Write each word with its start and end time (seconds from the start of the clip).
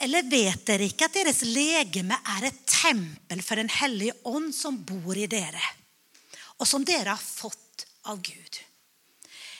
Eller 0.00 0.24
vet 0.30 0.64
dere 0.66 0.86
ikke 0.88 1.10
at 1.10 1.18
deres 1.18 1.42
legeme 1.44 2.16
er 2.36 2.48
et 2.48 2.62
tempel 2.68 3.42
for 3.44 3.60
Den 3.60 3.68
hellige 3.80 4.16
ånd 4.24 4.54
som 4.56 4.78
bor 4.86 5.16
i 5.16 5.28
dere, 5.30 5.62
og 6.56 6.68
som 6.68 6.84
dere 6.84 7.12
har 7.12 7.20
fått 7.20 7.86
av 8.08 8.20
Gud? 8.24 8.60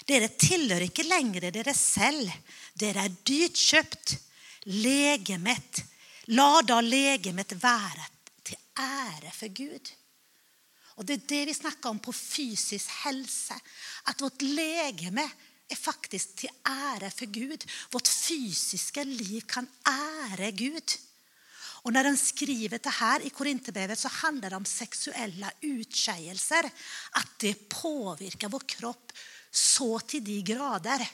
Dere 0.08 0.30
tilhører 0.32 0.88
ikke 0.88 1.06
lenger 1.06 1.50
dere 1.52 1.74
selv. 1.76 2.32
Dere 2.74 3.04
er 3.06 3.16
dyrt 3.26 3.56
kjøpt. 3.60 4.16
Legemet. 4.80 5.84
La 6.34 6.60
da 6.66 6.80
legemet 6.82 7.54
være 7.62 8.08
til 8.44 8.58
ære 8.80 9.32
for 9.32 9.54
Gud. 9.54 9.92
Och 11.00 11.06
Det 11.06 11.12
är 11.12 11.22
det 11.26 11.44
vi 11.44 11.54
snackar 11.54 11.90
om 11.90 11.98
på 11.98 12.12
fysisk 12.12 12.90
hälsa, 12.90 13.60
att 14.02 14.20
vårt 14.20 14.42
legeme 14.42 15.30
är 15.70 15.76
faktiskt 15.76 16.36
till 16.36 16.50
ära 16.64 17.10
för 17.10 17.26
Gud. 17.26 17.70
Vårt 17.90 18.08
fysiska 18.08 19.04
liv 19.04 19.40
kan 19.40 19.66
ära 19.84 20.50
Gud. 20.50 20.90
Och 21.82 21.92
när 21.92 22.04
den 22.04 22.16
skriver 22.16 22.80
det 22.82 22.88
här 22.90 23.26
i 23.26 23.30
Korinthierbrevet 23.30 23.98
så 23.98 24.08
handlar 24.08 24.50
det 24.50 24.56
om 24.56 24.64
sexuella 24.64 25.52
utsägelser. 25.60 26.70
Att 27.10 27.38
det 27.38 27.68
påverkar 27.68 28.48
vår 28.48 28.62
kropp 28.66 29.12
så 29.50 30.00
till 30.00 30.24
de 30.24 30.42
grader. 30.42 31.10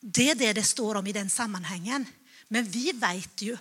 Det 0.00 0.30
är 0.30 0.34
det 0.34 0.52
det 0.52 0.62
står 0.62 0.94
om 0.94 1.06
i 1.06 1.12
den 1.12 1.30
sammanhangen. 1.30 2.06
Men 2.48 2.64
vi 2.64 2.92
vet 2.92 3.42
ju 3.42 3.56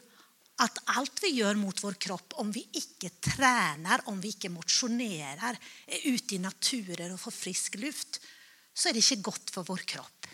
att 0.56 0.78
allt 0.84 1.24
vi 1.24 1.28
gör 1.28 1.56
mot 1.56 1.84
vår 1.84 1.94
kropp, 1.94 2.34
om 2.36 2.52
vi 2.52 2.68
inte 2.72 3.10
tränar, 3.10 4.02
om 4.06 4.22
vi 4.22 4.28
inte 4.28 4.50
motionerar, 4.50 5.58
är 5.88 6.08
ute 6.08 6.36
i 6.36 6.40
naturen 6.40 7.14
och 7.14 7.22
får 7.22 7.32
frisk 7.32 7.76
luft, 7.76 8.22
så 8.76 8.90
är 8.90 8.94
det 8.94 9.12
inte 9.12 9.16
gott 9.16 9.50
för 9.50 9.64
vår 9.64 9.78
kropp. 9.78 10.28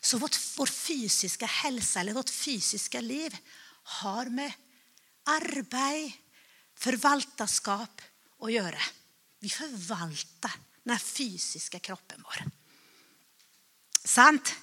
Så 0.00 0.18
vårt, 0.18 0.36
vår 0.56 0.66
fysiska 0.66 1.46
hälsa 1.46 2.00
eller 2.00 2.12
vårt 2.12 2.30
fysiska 2.30 3.00
liv 3.00 3.36
har 3.82 4.26
med 4.26 4.52
arbete, 5.24 6.12
förvaltarskap 6.74 8.02
att 8.40 8.52
göra. 8.52 8.78
Vi 9.38 9.48
förvaltar 9.50 10.52
den 10.82 10.98
fysiska 10.98 11.78
kroppen 11.78 12.22
vår. 12.24 12.44
Sant? 14.04 14.54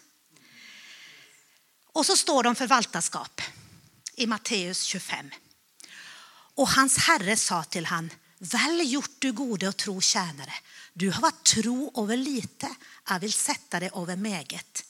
Och 1.85 2.05
så 2.05 2.17
står 2.17 2.43
det 2.43 2.49
om 2.49 2.55
förvaltarskap 2.55 3.41
i 4.15 4.27
Matteus 4.27 4.83
25. 4.83 5.31
Och 6.55 6.69
hans 6.69 6.97
herre 6.97 7.37
sa 7.37 7.63
till 7.63 7.85
han, 7.85 8.09
väl 8.39 8.91
gjort 8.91 9.15
du 9.19 9.31
gode 9.31 9.67
och 9.67 9.77
tro 9.77 10.01
tjänare. 10.01 10.53
Du 10.93 11.11
har 11.11 11.21
varit 11.21 11.43
tro 11.43 12.03
över 12.03 12.17
lite, 12.17 12.69
jag 13.09 13.19
vill 13.19 13.33
sätta 13.33 13.79
dig 13.79 13.89
över 13.95 14.15
meget. 14.15 14.85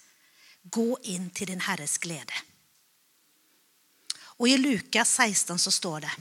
Gå 0.63 0.99
in 1.03 1.29
till 1.29 1.47
din 1.47 1.59
herres 1.59 1.97
glädje. 1.97 2.35
Och 4.19 4.47
i 4.47 4.57
Lukas 4.57 5.13
16 5.13 5.59
så 5.59 5.71
står 5.71 6.01
det. 6.01 6.11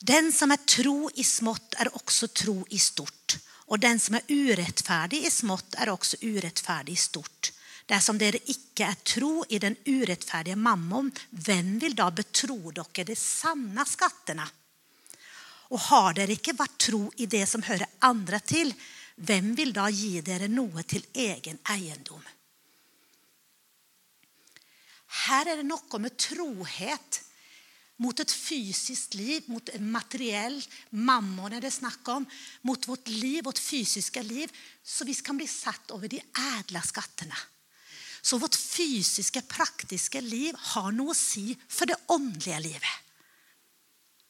Den 0.00 0.32
som 0.32 0.50
är 0.50 0.56
tro 0.56 1.10
i 1.14 1.24
smått 1.24 1.74
är 1.78 1.96
också 1.96 2.28
tro 2.28 2.66
i 2.70 2.78
stort. 2.78 3.36
Och 3.48 3.78
den 3.78 4.00
som 4.00 4.14
är 4.14 4.22
urättfärdig 4.28 5.24
i 5.24 5.30
smått 5.30 5.74
är 5.74 5.88
också 5.88 6.16
urättfärdig 6.20 6.92
i 6.92 6.96
stort. 6.96 7.52
Det 7.86 8.00
som 8.00 8.18
det 8.18 8.50
icke 8.50 8.84
är 8.84 8.94
tro 8.94 9.44
i 9.48 9.58
den 9.58 9.76
urättfärdiga 9.84 10.56
mammon, 10.56 11.12
vem 11.30 11.78
vill 11.78 11.94
då 11.94 12.10
betro 12.10 12.72
är 12.92 13.04
de 13.04 13.16
sanna 13.16 13.84
skatterna? 13.84 14.48
Och 15.72 15.80
har 15.80 16.14
dere 16.14 16.32
inte 16.32 16.52
varit 16.52 16.78
tro 16.78 17.12
i 17.16 17.26
det 17.26 17.46
som 17.46 17.62
hör 17.62 17.86
andra 17.98 18.40
till, 18.40 18.74
vem 19.16 19.54
vill 19.54 19.72
då 19.72 19.88
ge 19.88 20.20
dere 20.20 20.48
något 20.48 20.88
till 20.88 21.06
egen 21.12 21.58
egendom? 21.68 22.22
Här 25.06 25.46
är 25.46 25.56
det 25.56 25.62
något 25.62 26.00
med 26.00 26.16
trohet 26.16 27.24
mot 27.96 28.20
ett 28.20 28.32
fysiskt 28.32 29.14
liv, 29.14 29.42
mot 29.46 29.68
en 29.68 29.90
materiell 29.90 30.64
mammon 30.90 31.52
är 31.52 31.60
det 31.60 31.70
snack 31.70 32.08
om, 32.08 32.26
mot 32.60 32.88
vårt 32.88 33.08
liv, 33.08 33.44
vårt 33.44 33.58
fysiska 33.58 34.22
liv, 34.22 34.50
så 34.82 35.04
vi 35.04 35.14
kan 35.14 35.36
bli 35.36 35.46
satt 35.46 35.90
över 35.90 36.08
de 36.08 36.22
ädla 36.58 36.82
skatterna. 36.82 37.36
Så 38.22 38.38
vårt 38.38 38.54
fysiska, 38.54 39.42
praktiska 39.42 40.20
liv 40.20 40.54
har 40.58 40.92
något 40.92 41.10
att 41.10 41.16
säga 41.16 41.54
för 41.68 41.86
det 41.86 41.96
andliga 42.08 42.58
livet. 42.58 42.82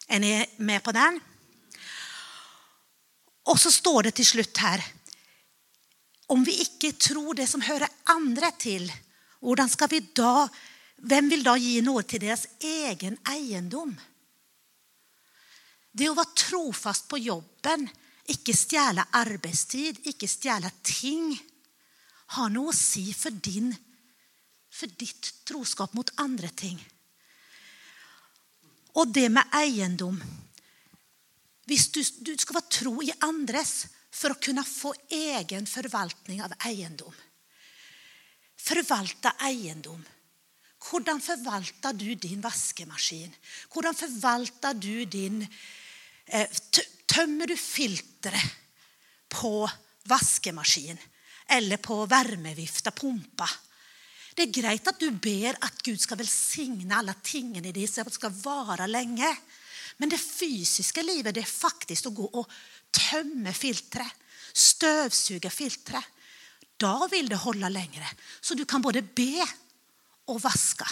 Är 0.09 0.21
ni 0.21 0.47
med 0.57 0.83
på 0.83 0.93
den? 0.93 1.21
Och 3.43 3.61
så 3.61 3.71
står 3.71 4.03
det 4.03 4.11
till 4.11 4.27
slut 4.27 4.57
här. 4.57 4.85
Om 6.27 6.45
vi 6.45 6.63
icke 6.63 6.93
tror 6.93 7.35
det 7.35 7.47
som 7.47 7.61
hör 7.61 7.89
andra 8.05 8.51
till, 8.51 8.93
hur 9.41 9.69
ska 9.69 9.87
vi 9.87 10.01
då, 10.01 10.49
vem 10.97 11.29
vill 11.29 11.43
då 11.43 11.57
ge 11.57 11.83
något 11.83 12.09
till 12.09 12.21
deras 12.21 12.47
egen 12.59 13.17
egendom? 13.29 14.01
Det 15.93 16.05
är 16.05 16.11
att 16.11 16.17
vara 16.17 16.27
trofast 16.27 17.09
på 17.09 17.19
jobben, 17.19 17.89
icke 18.25 18.53
stjäla 18.53 19.07
arbetstid, 19.11 19.97
icke 20.03 20.29
stjäla 20.29 20.71
ting, 20.83 21.43
har 22.27 22.49
något 22.49 22.75
att 22.75 22.81
säga 22.81 23.15
för, 23.15 23.31
din, 23.31 23.77
för 24.71 24.87
ditt 24.87 25.45
troskap 25.45 25.93
mot 25.93 26.11
andra 26.15 26.49
ting. 26.49 26.89
Och 28.93 29.09
det 29.09 29.29
med 29.29 29.45
egendom. 29.53 30.25
Visst, 31.65 31.95
du, 31.95 32.05
du 32.19 32.37
ska 32.37 32.53
vara 32.53 32.65
tro 32.65 33.03
i 33.03 33.13
andres 33.19 33.87
för 34.11 34.31
att 34.31 34.41
kunna 34.41 34.65
få 34.65 34.95
egen 35.09 35.67
förvaltning 35.67 36.43
av 36.43 36.53
egendom. 36.65 37.15
Förvalta 38.57 39.35
egendom. 39.41 40.05
Hur 40.91 41.21
förvaltar 41.21 41.93
du 41.93 42.15
din 42.15 42.41
vaskemaskin? 42.41 43.35
Hur 43.75 43.93
förvaltar 43.93 44.75
du 44.75 45.05
din... 45.05 45.47
Eh, 46.27 46.49
tömmer 47.07 47.47
du 47.47 47.57
filtret 47.57 48.43
på 49.29 49.71
vaskemaskin 50.05 50.99
eller 51.47 51.77
på 51.77 52.07
värmevifta, 52.07 52.91
pumpa? 52.91 53.51
Det 54.35 54.43
är 54.43 54.47
grejt 54.47 54.89
att 54.89 55.01
du 55.01 55.11
ber 55.11 55.57
att 55.61 55.83
Gud 55.83 56.01
ska 56.01 56.15
välsigna 56.15 56.97
alla 56.97 57.15
tingen 57.23 57.65
i 57.65 57.73
dig 57.73 57.89
så 57.89 58.01
att 58.01 58.07
det 58.07 58.13
ska 58.13 58.29
vara 58.29 58.87
länge. 58.87 59.37
Men 60.03 60.09
det 60.09 60.19
fysiska 60.19 61.03
livet 61.03 61.37
är 61.37 61.43
faktiskt 61.43 62.07
att 62.07 62.15
gå 62.15 62.25
och 62.25 62.51
tömma 62.91 63.53
filtret, 63.53 64.13
stövsuga 64.53 65.51
filtret. 65.51 66.05
Då 66.77 67.09
vill 67.11 67.29
det 67.29 67.37
hålla 67.37 67.69
längre 67.69 68.07
så 68.41 68.55
du 68.55 68.65
kan 68.65 68.83
både 68.83 69.03
be 69.03 69.47
och 70.25 70.43
vaska. 70.43 70.89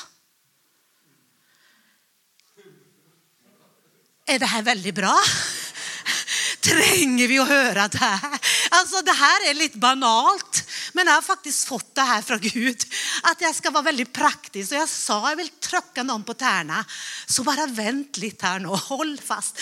Är 4.27 4.39
det 4.39 4.47
här 4.47 4.63
väldigt 4.63 4.95
bra? 4.95 5.19
Tränger 6.61 7.29
vi 7.29 7.39
att 7.39 7.49
höra 7.49 7.89
det 7.89 7.99
här? 7.99 8.39
Alltså 8.71 9.03
det 9.03 9.13
här 9.13 9.51
är 9.51 9.55
lite 9.55 9.79
banalt, 9.79 10.70
men 10.93 11.07
jag 11.07 11.15
har 11.15 11.23
faktiskt 11.23 11.65
fått 11.65 11.95
det 11.95 12.01
här 12.01 12.23
från 12.23 12.41
Gud. 12.41 12.83
Att 13.23 13.41
jag 13.41 13.55
ska 13.55 13.71
vara 13.71 13.83
väldigt 13.83 14.13
praktisk. 14.13 14.73
Och 14.73 14.79
jag 14.79 14.89
sa, 14.89 15.31
jag 15.31 15.37
vill 15.37 15.49
trycka 15.49 16.03
någon 16.03 16.25
på 16.25 16.35
tärna. 16.35 16.85
Så 17.27 17.43
bara 17.43 17.67
vänt 17.67 18.17
lite 18.17 18.47
här 18.47 18.59
nu, 18.59 18.69
håll 18.69 19.21
fast. 19.25 19.59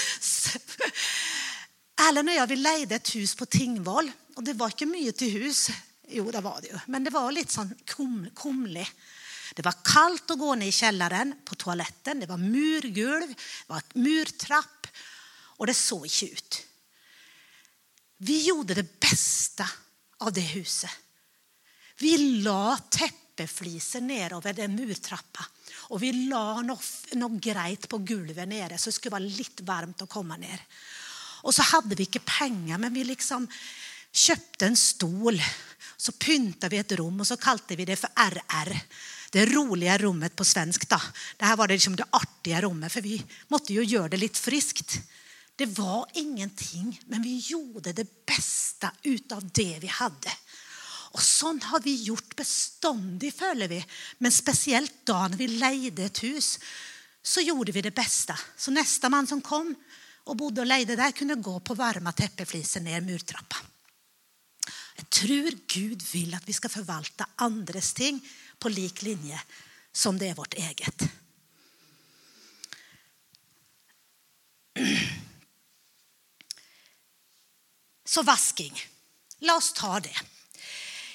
Erlend 2.00 2.28
och 2.28 2.34
jag 2.34 2.46
vi 2.46 2.56
lejde 2.56 2.94
ett 2.94 3.14
hus 3.14 3.34
på 3.34 3.46
Tingvoll. 3.46 4.12
Och 4.36 4.44
det 4.44 4.52
var 4.52 4.66
inte 4.66 4.86
mycket 4.86 5.16
till 5.16 5.30
hus. 5.30 5.70
Jo, 6.08 6.30
det 6.30 6.40
var 6.40 6.60
det 6.60 6.68
ju. 6.68 6.78
Men 6.86 7.04
det 7.04 7.10
var 7.10 7.32
lite 7.32 7.52
sån 7.52 7.74
kumlig. 8.34 8.90
Det 9.54 9.62
var 9.62 9.74
kallt 9.84 10.30
att 10.30 10.38
gå 10.38 10.54
ner 10.54 10.66
i 10.66 10.72
källaren 10.72 11.34
på 11.44 11.54
toaletten. 11.54 12.20
Det 12.20 12.26
var 12.26 12.36
murgolv, 12.36 13.28
det 13.28 13.34
var 13.66 13.78
ett 13.78 13.94
murtrapp 13.94 14.86
och 15.58 15.66
det 15.66 15.74
såg 15.74 16.06
inte 16.06 16.26
ut. 16.26 16.62
Vi 18.16 18.46
gjorde 18.46 18.74
det 18.74 19.00
bästa 19.00 19.70
av 20.18 20.32
det 20.32 20.40
huset. 20.40 20.90
Vi 21.98 22.42
la 22.42 22.78
teppefliser 22.90 24.00
ner 24.00 24.32
över 24.32 24.52
den 24.52 24.74
murtrappa 24.74 25.44
och 25.74 26.02
vi 26.02 26.12
la 26.12 26.62
något, 26.62 26.84
något 27.12 27.42
grejt 27.42 27.88
på 27.88 27.98
golvet 27.98 28.48
nere 28.48 28.78
så 28.78 28.88
det 28.88 28.92
skulle 28.92 29.10
vara 29.10 29.18
lite 29.18 29.62
varmt 29.62 30.02
att 30.02 30.08
komma 30.08 30.36
ner. 30.36 30.60
Och 31.42 31.54
så 31.54 31.62
hade 31.62 31.94
vi 31.94 32.02
inte 32.02 32.18
pengar 32.18 32.78
men 32.78 32.94
vi 32.94 33.04
liksom 33.04 33.48
köpte 34.12 34.66
en 34.66 34.76
stol. 34.76 35.42
Så 35.96 36.12
pyntade 36.12 36.68
vi 36.68 36.78
ett 36.78 36.92
rum 36.92 37.20
och 37.20 37.26
så 37.26 37.36
kallade 37.36 37.76
vi 37.76 37.84
det 37.84 37.96
för 37.96 38.10
RR. 38.14 38.80
Det 39.30 39.46
roliga 39.46 39.98
rummet 39.98 40.36
på 40.36 40.44
svensk. 40.44 40.88
Då. 40.88 41.00
Det 41.36 41.44
här 41.44 41.56
var 41.56 41.68
det, 41.68 41.74
liksom 41.74 41.96
det 41.96 42.04
artiga 42.10 42.60
rummet 42.60 42.92
för 42.92 43.00
vi 43.00 43.24
måste 43.48 43.72
ju 43.72 43.84
göra 43.84 44.08
det 44.08 44.16
lite 44.16 44.38
friskt. 44.38 45.00
Det 45.56 45.66
var 45.66 46.06
ingenting, 46.14 47.00
men 47.06 47.22
vi 47.22 47.38
gjorde 47.38 47.92
det 47.92 48.26
bästa 48.26 48.90
utav 49.02 49.50
det 49.52 49.78
vi 49.80 49.86
hade. 49.86 50.30
Och 51.18 51.24
sånt 51.24 51.64
har 51.64 51.80
vi 51.80 52.02
gjort 52.02 52.36
beståndigt, 52.36 53.38
följer 53.38 53.68
vi. 53.68 53.86
Men 54.18 54.32
speciellt 54.32 54.92
då 55.04 55.12
när 55.12 55.36
vi 55.36 55.48
lejde 55.48 56.04
ett 56.04 56.22
hus 56.22 56.58
så 57.22 57.40
gjorde 57.40 57.72
vi 57.72 57.82
det 57.82 57.90
bästa. 57.90 58.38
Så 58.56 58.70
nästa 58.70 59.08
man 59.08 59.26
som 59.26 59.40
kom 59.40 59.74
och 60.24 60.36
bodde 60.36 60.60
och 60.60 60.66
lejde 60.66 60.96
där 60.96 61.10
kunde 61.10 61.34
gå 61.34 61.60
på 61.60 61.74
varma 61.74 62.12
täppefliser 62.12 62.80
ner 62.80 63.00
murtrappan. 63.00 63.66
Jag 64.96 65.10
tror 65.10 65.50
Gud 65.66 66.02
vill 66.02 66.34
att 66.34 66.48
vi 66.48 66.52
ska 66.52 66.68
förvalta 66.68 67.26
andres 67.34 67.92
ting 67.92 68.28
på 68.58 68.68
lik 68.68 69.02
linje 69.02 69.42
som 69.92 70.18
det 70.18 70.28
är 70.28 70.34
vårt 70.34 70.54
eget. 70.54 71.02
Så 78.04 78.22
vasking, 78.22 78.80
låt 79.38 79.56
oss 79.56 79.72
ta 79.72 80.00
det. 80.00 80.16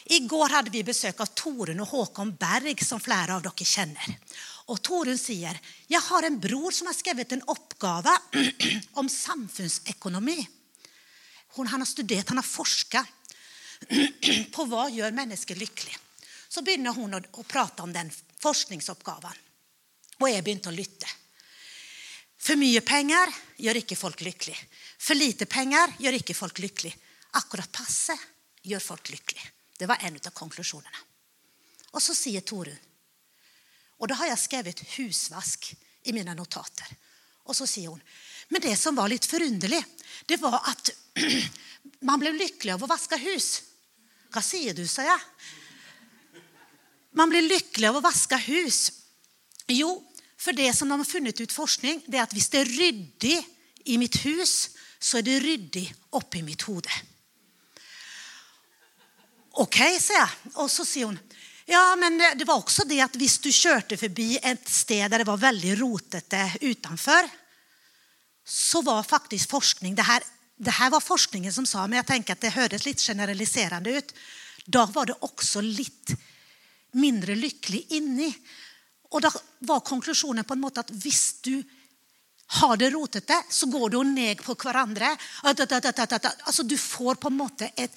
Igår 0.06 0.50
hade 0.50 0.70
vi 0.70 0.84
besök 0.84 1.20
av 1.20 1.26
Torun 1.26 1.80
och 1.80 1.88
Håkon 1.88 2.36
Berg 2.36 2.86
som 2.86 3.00
flera 3.00 3.36
av 3.36 3.46
er 3.46 3.64
känner. 3.64 4.20
Och 4.66 4.82
Torun 4.82 5.18
säger, 5.18 5.60
jag 5.88 6.02
har 6.02 6.24
en 6.24 6.40
bror 6.40 6.72
som 6.72 6.88
har 6.88 6.94
skrivit 6.94 7.32
en 7.32 7.42
uppgave 7.42 8.18
om 8.94 9.10
samhällsekonomi. 9.10 10.48
Hon, 11.48 11.68
han 11.68 11.82
har 11.82 11.86
studerat, 11.86 12.30
han 12.30 12.38
har 12.38 12.44
forskat 12.44 13.06
på 14.52 14.66
vad 14.66 14.92
gör 14.92 15.12
människor 15.12 15.56
lyckliga. 15.56 15.96
Så 16.48 16.62
börjar 16.62 16.94
hon 16.94 17.14
att 17.14 17.48
prata 17.48 17.84
om 17.84 17.94
den 17.94 18.12
forskningsuppgaven. 18.40 19.32
Och 20.18 20.30
jag 20.30 20.44
började 20.44 20.70
att 20.70 20.76
lyssna. 20.76 21.08
För 22.38 22.56
mycket 22.56 22.86
pengar 22.86 23.34
gör 23.58 23.76
inte 23.76 23.96
folk 23.96 24.22
lyckliga. 24.22 24.58
För 24.98 25.16
lite 25.16 25.46
pengar 25.46 25.94
gör 26.00 26.14
inte 26.14 26.34
folk 26.34 26.60
lyckliga. 26.60 26.94
Akkurat 27.32 27.72
passe 27.72 28.18
gör 28.62 28.80
folk 28.80 29.10
lyckliga. 29.10 29.44
Det 29.84 29.88
var 29.88 29.98
en 30.02 30.16
av 30.16 30.30
konklusionerna. 30.30 30.98
Och 31.92 32.04
så 32.04 32.16
säger 32.16 32.42
Torun, 32.42 32.78
och 33.98 34.08
då 34.08 34.16
har 34.16 34.26
jag 34.26 34.40
skrivit 34.40 34.80
husvask 34.80 35.76
i 36.04 36.14
mina 36.14 36.34
notater. 36.34 36.88
Och 37.44 37.56
så 37.56 37.68
säger 37.68 37.88
hon, 37.88 38.02
men 38.48 38.62
det 38.62 38.76
som 38.76 38.96
var 38.96 39.08
lite 39.08 39.28
förunderligt, 39.28 40.04
det 40.26 40.38
var 40.38 40.62
att 40.66 40.90
man 42.00 42.20
blev 42.20 42.34
lycklig 42.34 42.72
av 42.72 42.84
att 42.84 42.90
vaska 42.90 43.16
hus. 43.16 43.64
Vad 44.34 44.46
säger 44.46 44.74
du, 44.74 44.88
sa 44.88 45.04
jag. 45.04 45.20
Man 47.12 47.30
blir 47.30 47.42
lycklig 47.42 47.88
av 47.88 47.98
att 47.98 48.04
vaska 48.04 48.38
hus. 48.38 48.92
Jo, 49.68 50.12
för 50.38 50.54
det 50.54 50.74
som 50.74 50.90
de 50.90 51.00
har 51.00 51.06
funnit 51.06 51.42
ut 51.42 51.52
forskning, 51.52 52.04
det 52.08 52.18
är 52.18 52.24
att 52.24 52.34
visst 52.34 52.52
det 52.52 52.60
är 52.60 52.66
ryddigt 52.66 53.46
i 53.84 53.98
mitt 53.98 54.26
hus 54.26 54.70
så 55.00 55.18
är 55.18 55.22
det 55.22 55.40
ryddigt 55.40 55.94
uppe 56.10 56.38
i 56.38 56.44
mitt 56.44 56.70
huvud. 56.70 56.88
Okej, 59.56 59.88
okay, 59.88 60.00
säger 60.00 60.20
jag. 60.20 60.30
Och 60.64 60.72
så 60.72 60.86
säger 60.86 61.06
hon, 61.06 61.20
ja 61.66 61.96
men 61.96 62.18
det 62.36 62.46
var 62.46 62.56
också 62.56 62.82
det 62.86 63.02
att 63.02 63.16
visst 63.16 63.44
du 63.44 63.52
körde 63.52 63.98
förbi 63.98 64.40
ett 64.44 64.70
ställe 64.70 65.08
där 65.08 65.18
det 65.18 65.24
var 65.24 65.38
väldigt 65.38 65.80
rotet 65.80 66.34
eh, 66.34 66.56
utanför 66.56 67.30
så 68.46 68.82
var 68.82 69.04
faktiskt 69.04 69.50
forskning, 69.50 69.96
det 69.96 70.02
här, 70.02 70.24
det 70.58 70.72
här 70.72 70.90
var 70.90 71.00
forskningen 71.00 71.54
som 71.54 71.66
sa, 71.66 71.88
men 71.88 71.98
jag 71.98 72.06
tänker 72.06 72.34
att 72.34 72.42
det 72.42 72.50
hördes 72.50 72.86
lite 72.86 73.02
generaliserande 73.02 73.90
ut. 73.90 74.16
Då 74.66 74.86
var 74.86 75.06
det 75.06 75.16
också 75.20 75.62
lite 75.62 76.16
mindre 76.92 77.36
lycklig 77.36 77.86
inne. 77.90 78.34
Och 79.10 79.22
då 79.22 79.32
var 79.60 79.80
konklusionen 79.80 80.44
på 80.44 80.54
en 80.54 80.60
måte 80.60 80.80
att 80.80 80.92
visst 80.92 81.44
du 81.44 81.64
har 82.48 82.78
det 82.78 82.90
rotet 82.90 83.30
eh, 83.30 83.42
så 83.50 83.66
går 83.66 83.90
du 83.90 83.98
och 83.98 84.06
neg 84.06 84.44
på 84.44 84.56
varandra. 84.64 85.18
Alltså 85.42 86.64
du 86.64 86.78
får 86.78 87.16
på 87.16 87.28
en 87.28 87.38
måte 87.38 87.72
ett 87.76 87.96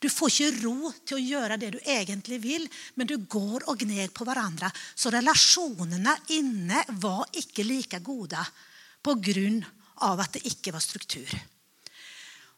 du 0.00 0.10
får 0.10 0.42
inte 0.42 0.62
ro 0.62 0.92
till 1.04 1.16
att 1.16 1.22
göra 1.22 1.56
det 1.56 1.70
du 1.70 1.80
egentligen 1.84 2.42
vill, 2.42 2.68
men 2.94 3.06
du 3.06 3.16
går 3.16 3.68
och 3.68 3.78
gneg 3.78 4.12
på 4.12 4.24
varandra. 4.24 4.72
Så 4.94 5.10
relationerna 5.10 6.16
inne 6.26 6.84
var 6.88 7.26
inte 7.32 7.62
lika 7.62 7.98
goda 7.98 8.46
på 9.02 9.14
grund 9.14 9.64
av 9.94 10.20
att 10.20 10.32
det 10.32 10.46
inte 10.46 10.72
var 10.72 10.80
struktur. 10.80 11.40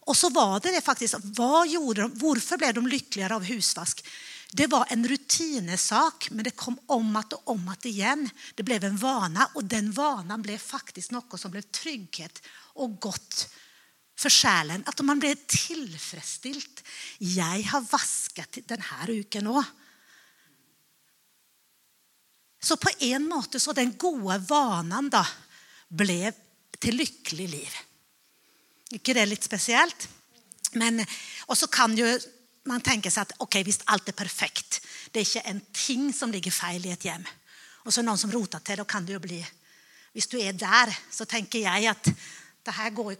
Och 0.00 0.16
så 0.16 0.30
var 0.30 0.60
det, 0.60 0.70
det 0.70 0.80
faktiskt, 0.80 1.14
vad 1.22 1.68
gjorde 1.68 2.02
de, 2.02 2.18
varför 2.18 2.56
blev 2.56 2.74
de 2.74 2.86
lyckligare 2.86 3.34
av 3.34 3.42
husvask? 3.42 4.06
Det 4.52 4.66
var 4.66 4.86
en 4.88 5.08
rutinesak, 5.08 6.28
men 6.30 6.44
det 6.44 6.50
kom 6.50 6.78
om 6.86 7.16
att 7.16 7.32
och 7.32 7.48
om 7.48 7.68
att 7.68 7.84
igen. 7.84 8.30
Det 8.54 8.62
blev 8.62 8.84
en 8.84 8.96
vana 8.96 9.50
och 9.54 9.64
den 9.64 9.92
vanan 9.92 10.42
blev 10.42 10.58
faktiskt 10.58 11.10
något 11.10 11.40
som 11.40 11.50
blev 11.50 11.62
trygghet 11.62 12.42
och 12.50 13.00
gott 13.00 13.54
för 14.18 14.30
själen. 14.30 14.82
Att 14.86 15.00
man 15.00 15.18
blir 15.18 15.36
tillfredsställd. 15.46 16.80
Jag 17.18 17.62
har 17.62 17.80
vaskat 17.80 18.58
den 18.64 18.80
här 18.80 19.10
uken 19.10 19.46
också. 19.46 19.70
Så 22.60 22.76
på 22.76 22.90
en 22.98 23.28
måte 23.28 23.60
så 23.60 23.72
den 23.72 23.96
goda 23.96 24.38
vanan 24.38 25.10
då 25.10 25.26
blev 25.88 26.32
till 26.78 26.96
lycklig 26.96 27.48
liv. 27.48 27.70
Inte 28.90 29.14
det 29.14 29.20
är 29.20 29.26
lite 29.26 29.44
speciellt? 29.44 30.08
Men, 30.72 31.06
och 31.46 31.58
så 31.58 31.66
kan 31.66 31.96
ju 31.96 32.20
man 32.64 32.80
tänka 32.80 33.10
sig 33.10 33.20
att 33.20 33.32
okej, 33.32 33.44
okay, 33.44 33.64
visst 33.64 33.82
allt 33.84 34.08
är 34.08 34.12
perfekt. 34.12 34.86
Det 35.10 35.20
är 35.20 35.24
inte 35.24 35.40
en 35.40 35.60
ting 35.72 36.12
som 36.12 36.32
ligger 36.32 36.50
fel 36.50 36.86
i 36.86 36.90
ett 36.90 37.04
hem. 37.04 37.24
Och 37.60 37.94
så 37.94 38.02
någon 38.02 38.18
som 38.18 38.32
rotar 38.32 38.58
till, 38.58 38.76
det. 38.76 38.76
då 38.76 38.84
kan 38.84 39.06
det 39.06 39.12
ju 39.12 39.18
bli, 39.18 39.46
Om 40.14 40.20
du 40.30 40.40
är 40.40 40.52
där 40.52 40.98
så 41.10 41.24
tänker 41.24 41.58
jag 41.58 41.86
att 41.86 42.08
det 42.62 42.70
här 42.70 42.90
går, 42.90 43.16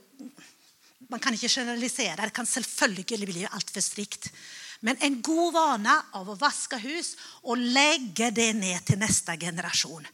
man 1.10 1.20
kan 1.20 1.32
inte 1.32 1.48
generalisera, 1.48 2.22
det 2.22 2.30
kan 2.30 2.46
självklart 2.46 3.06
bli 3.06 3.48
allt 3.50 3.70
för 3.70 3.80
strikt. 3.80 4.32
Men 4.80 4.96
en 5.00 5.22
god 5.22 5.52
vana 5.52 6.04
av 6.12 6.30
att 6.30 6.40
vaska 6.40 6.76
hus 6.76 7.16
och 7.20 7.56
lägga 7.56 8.30
det 8.30 8.52
ner 8.52 8.78
till 8.78 8.98
nästa 8.98 9.36
generation. 9.36 10.06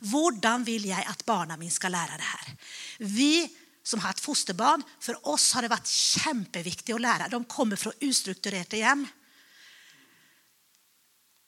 Hur 0.00 0.64
vill 0.64 0.84
jag 0.84 1.06
att 1.06 1.24
barnen 1.24 1.58
min 1.58 1.70
ska 1.70 1.88
lära 1.88 2.16
det 2.16 2.22
här? 2.22 2.56
Vi 2.98 3.50
som 3.82 4.00
har 4.00 4.10
ett 4.10 4.20
fosterbarn, 4.20 4.82
för 5.00 5.28
oss 5.28 5.52
har 5.52 5.62
det 5.62 5.68
varit 5.68 5.88
jätteviktigt 6.26 6.94
att 6.94 7.00
lära. 7.00 7.28
De 7.28 7.44
kommer 7.44 7.76
från 7.76 7.92
ostrukturerade 8.00 8.76
hem. 8.76 9.06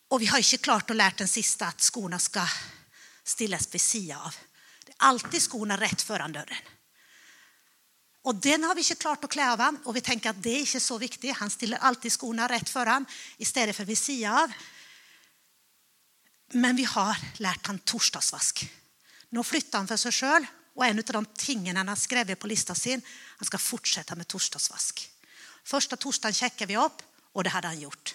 Och 0.09 0.23
vi 0.23 0.27
har 0.27 0.39
inte 0.39 0.57
klart 0.57 0.91
att 0.91 0.97
lära 0.97 1.13
den 1.17 1.29
sista 1.29 1.67
att 1.67 1.81
skorna 1.81 2.19
ska 2.19 2.49
stillas 3.25 3.75
vid 3.75 3.81
sidan 3.81 4.21
av. 4.21 4.35
Det 4.87 4.93
är 4.93 4.97
alltid 4.99 5.43
skorna 5.43 5.81
rätt 5.81 6.03
föran 6.03 6.33
dörren. 6.33 6.57
Och 8.27 8.35
den 8.35 8.65
har 8.65 8.75
vi 8.75 8.81
inte 8.81 8.95
klart 8.95 9.25
att 9.25 9.31
klä 9.31 9.53
av 9.53 9.77
och 9.85 9.97
vi 9.97 10.01
tänker 10.01 10.31
att 10.31 10.43
det 10.43 10.51
är 10.51 10.59
inte 10.59 10.81
så 10.81 10.99
viktigt. 10.99 11.37
Han 11.37 11.51
ställer 11.51 11.79
alltid 11.79 12.13
skorna 12.13 12.49
rätt 12.49 12.77
i 12.77 13.05
istället 13.37 13.77
för 13.77 13.85
vid 13.85 13.99
sidan 13.99 14.43
av. 14.43 14.53
Men 16.53 16.77
vi 16.77 16.85
har 16.85 17.17
lärt 17.37 17.67
han 17.67 17.79
torsdagsvask. 17.79 18.71
Nu 19.29 19.43
flyttar 19.43 19.79
han 19.79 19.89
för 19.89 19.97
sig 19.97 20.13
själv 20.13 20.45
och 20.75 20.87
en 20.87 20.99
av 20.99 21.05
de 21.05 21.25
tingen 21.25 21.77
han 21.77 21.89
har 21.89 21.97
skrivit 21.97 22.39
på 22.39 22.47
lista 22.47 22.75
sin, 22.75 23.03
han 23.39 23.47
ska 23.47 23.59
fortsätta 23.59 24.15
med 24.15 24.29
torsdagsvask. 24.29 25.11
Första 25.65 25.97
torsdagen 25.97 26.35
checkar 26.35 26.67
vi 26.67 26.77
upp 26.77 27.03
och 27.33 27.45
det 27.45 27.51
hade 27.51 27.67
han 27.67 27.81
gjort. 27.81 28.15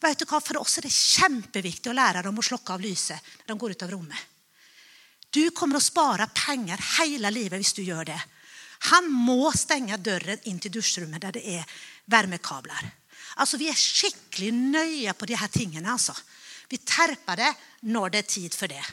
Vet 0.00 0.18
du 0.18 0.24
hva? 0.24 0.40
för 0.40 0.56
oss 0.56 0.78
är 0.78 0.82
det 0.82 1.22
jätteviktigt 1.22 1.86
att 1.86 1.94
lära 1.94 2.22
dem 2.22 2.38
att 2.38 2.44
slokke 2.44 2.72
av 2.72 2.80
lyset 2.80 3.22
när 3.38 3.46
de 3.46 3.58
går 3.58 3.70
ut 3.70 3.82
av 3.82 3.90
rummet. 3.90 4.18
Du 5.30 5.50
kommer 5.50 5.76
att 5.76 5.82
spara 5.82 6.26
pengar 6.26 7.00
hela 7.00 7.30
livet 7.30 7.58
om 7.58 7.72
du 7.74 7.82
gör 7.82 8.04
det. 8.04 8.22
Han 8.78 9.10
må 9.10 9.52
stänga 9.52 9.96
dörren 9.96 10.38
in 10.42 10.58
till 10.58 10.72
duschrummet 10.72 11.20
där 11.20 11.32
det 11.32 11.48
är 11.56 11.64
värmekablar. 12.04 12.90
Alltså 13.36 13.56
vi 13.56 13.68
är 13.68 13.74
skickligt 13.74 14.54
nöjda 14.54 15.12
på 15.12 15.26
de 15.26 15.34
här 15.34 15.48
tingen. 15.48 15.86
Alltså. 15.86 16.14
Vi 16.68 16.78
terpar 16.78 17.36
det 17.36 17.54
när 17.80 18.10
det 18.10 18.18
är 18.18 18.22
tid 18.22 18.54
för 18.54 18.68
det. 18.68 18.84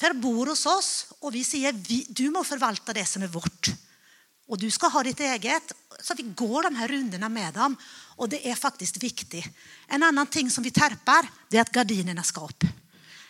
För 0.00 0.12
bor 0.12 0.46
hos 0.46 0.66
oss 0.66 1.06
och 1.18 1.34
vi 1.34 1.44
säger 1.44 1.72
vi, 1.72 2.06
du 2.08 2.30
må 2.30 2.44
förvalta 2.44 2.92
det 2.92 3.06
som 3.06 3.22
är 3.22 3.26
vårt. 3.26 3.66
Och 4.46 4.58
du 4.58 4.70
ska 4.70 4.86
ha 4.86 5.02
ditt 5.02 5.20
eget. 5.20 5.72
Så 6.00 6.14
vi 6.14 6.22
går 6.22 6.62
de 6.62 6.76
här 6.76 6.88
rundorna 6.88 7.28
med 7.28 7.54
dem. 7.54 7.76
Och 8.16 8.28
det 8.28 8.50
är 8.50 8.54
faktiskt 8.54 8.96
viktigt. 8.96 9.46
En 9.86 10.02
annan 10.02 10.26
ting 10.26 10.50
som 10.50 10.64
vi 10.64 10.70
terpar 10.70 11.28
det 11.48 11.56
är 11.56 11.60
att 11.60 11.72
gardinerna 11.72 12.22
ska 12.22 12.44
upp. 12.44 12.64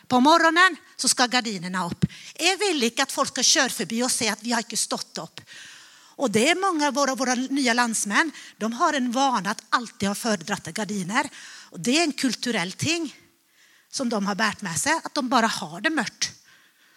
På 0.08 0.20
morgonen 0.20 0.76
så 0.96 1.08
ska 1.08 1.26
gardinerna 1.26 1.86
upp. 1.86 2.04
Är 2.34 2.58
vill 2.58 3.02
att 3.02 3.12
folk 3.12 3.28
ska 3.28 3.42
köra 3.42 3.68
förbi 3.68 4.02
och 4.02 4.10
säga 4.10 4.32
att 4.32 4.42
vi 4.42 4.52
har 4.52 4.58
inte 4.58 4.76
stått 4.76 5.18
upp. 5.18 5.40
Och 6.16 6.30
det 6.30 6.50
är 6.50 6.54
många 6.54 6.88
av 6.88 6.94
våra, 6.94 7.14
våra 7.14 7.34
nya 7.34 7.72
landsmän. 7.72 8.32
De 8.56 8.72
har 8.72 8.92
en 8.92 9.12
vana 9.12 9.50
att 9.50 9.62
alltid 9.68 10.08
ha 10.08 10.14
fördratta 10.14 10.70
gardiner. 10.70 11.30
Och 11.70 11.80
det 11.80 11.98
är 11.98 12.02
en 12.02 12.12
kulturell 12.12 12.72
ting 12.72 13.16
som 13.90 14.08
de 14.08 14.26
har 14.26 14.34
bärt 14.34 14.62
med 14.62 14.78
sig. 14.78 15.00
Att 15.04 15.14
de 15.14 15.28
bara 15.28 15.46
har 15.46 15.80
det 15.80 15.90
mörkt. 15.90 16.32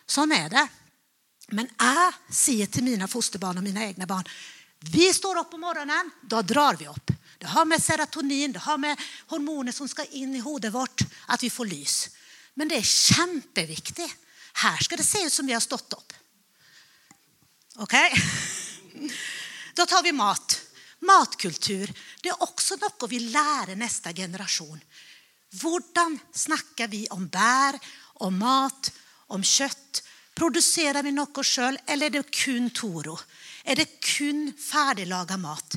Så 0.05 0.21
är 0.21 0.49
det. 0.49 0.67
Men 1.47 1.67
jag 1.79 2.13
säger 2.29 2.65
till 2.65 2.83
mina 2.83 3.07
fosterbarn 3.07 3.57
och 3.57 3.63
mina 3.63 3.83
egna 3.83 4.05
barn, 4.05 4.23
vi 4.79 5.13
står 5.13 5.37
upp 5.37 5.51
på 5.51 5.57
morgonen, 5.57 6.11
då 6.21 6.41
drar 6.41 6.75
vi 6.75 6.87
upp. 6.87 7.11
Det 7.37 7.47
har 7.47 7.65
med 7.65 7.83
serotonin, 7.83 8.51
det 8.51 8.59
har 8.59 8.77
med 8.77 8.99
hormoner 9.27 9.71
som 9.71 9.87
ska 9.87 10.03
in 10.03 10.35
i 10.35 10.41
huvudet 10.41 10.73
vårt, 10.73 11.01
att 11.25 11.43
vi 11.43 11.49
får 11.49 11.65
lys. 11.65 12.09
Men 12.59 12.67
det 12.67 12.75
är 12.75 13.19
jätteviktigt. 13.19 14.15
Här 14.53 14.77
ska 14.77 14.95
det 14.95 15.03
se 15.03 15.21
ut 15.23 15.33
som 15.33 15.45
vi 15.45 15.53
har 15.53 15.59
stått 15.59 15.93
upp. 15.93 16.13
Okej? 17.75 18.11
Okay? 18.11 19.09
Då 19.73 19.85
tar 19.85 20.03
vi 20.03 20.11
mat. 20.11 20.61
Matkultur, 20.99 21.93
det 22.21 22.29
är 22.29 22.43
också 22.43 22.75
något 22.75 23.11
vi 23.11 23.19
lär 23.19 23.75
nästa 23.75 24.13
generation. 24.13 24.79
Hur 25.51 26.37
snackar 26.37 26.87
vi 26.87 27.07
om 27.07 27.27
bär, 27.27 27.79
om 28.13 28.37
mat, 28.37 28.91
om 29.27 29.43
kött? 29.43 30.03
Producerar 30.35 31.03
vi 31.03 31.11
något 31.11 31.45
själv 31.45 31.77
eller 31.85 32.05
är 32.05 32.09
det 32.09 32.31
kun 32.31 32.69
Toro? 32.69 33.19
Är 33.63 33.75
det 33.75 34.01
kun 34.01 34.53
färdiglagad 34.71 35.39
mat? 35.39 35.75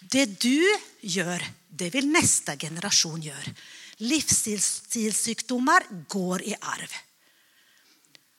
Det 0.00 0.26
du 0.26 0.78
gör, 1.00 1.44
det 1.68 1.90
vill 1.90 2.08
nästa 2.08 2.56
generation 2.56 3.22
göra. 3.22 3.54
Livsstilssjukdomar 4.02 5.84
går 6.08 6.42
i 6.42 6.54
arv. 6.60 6.92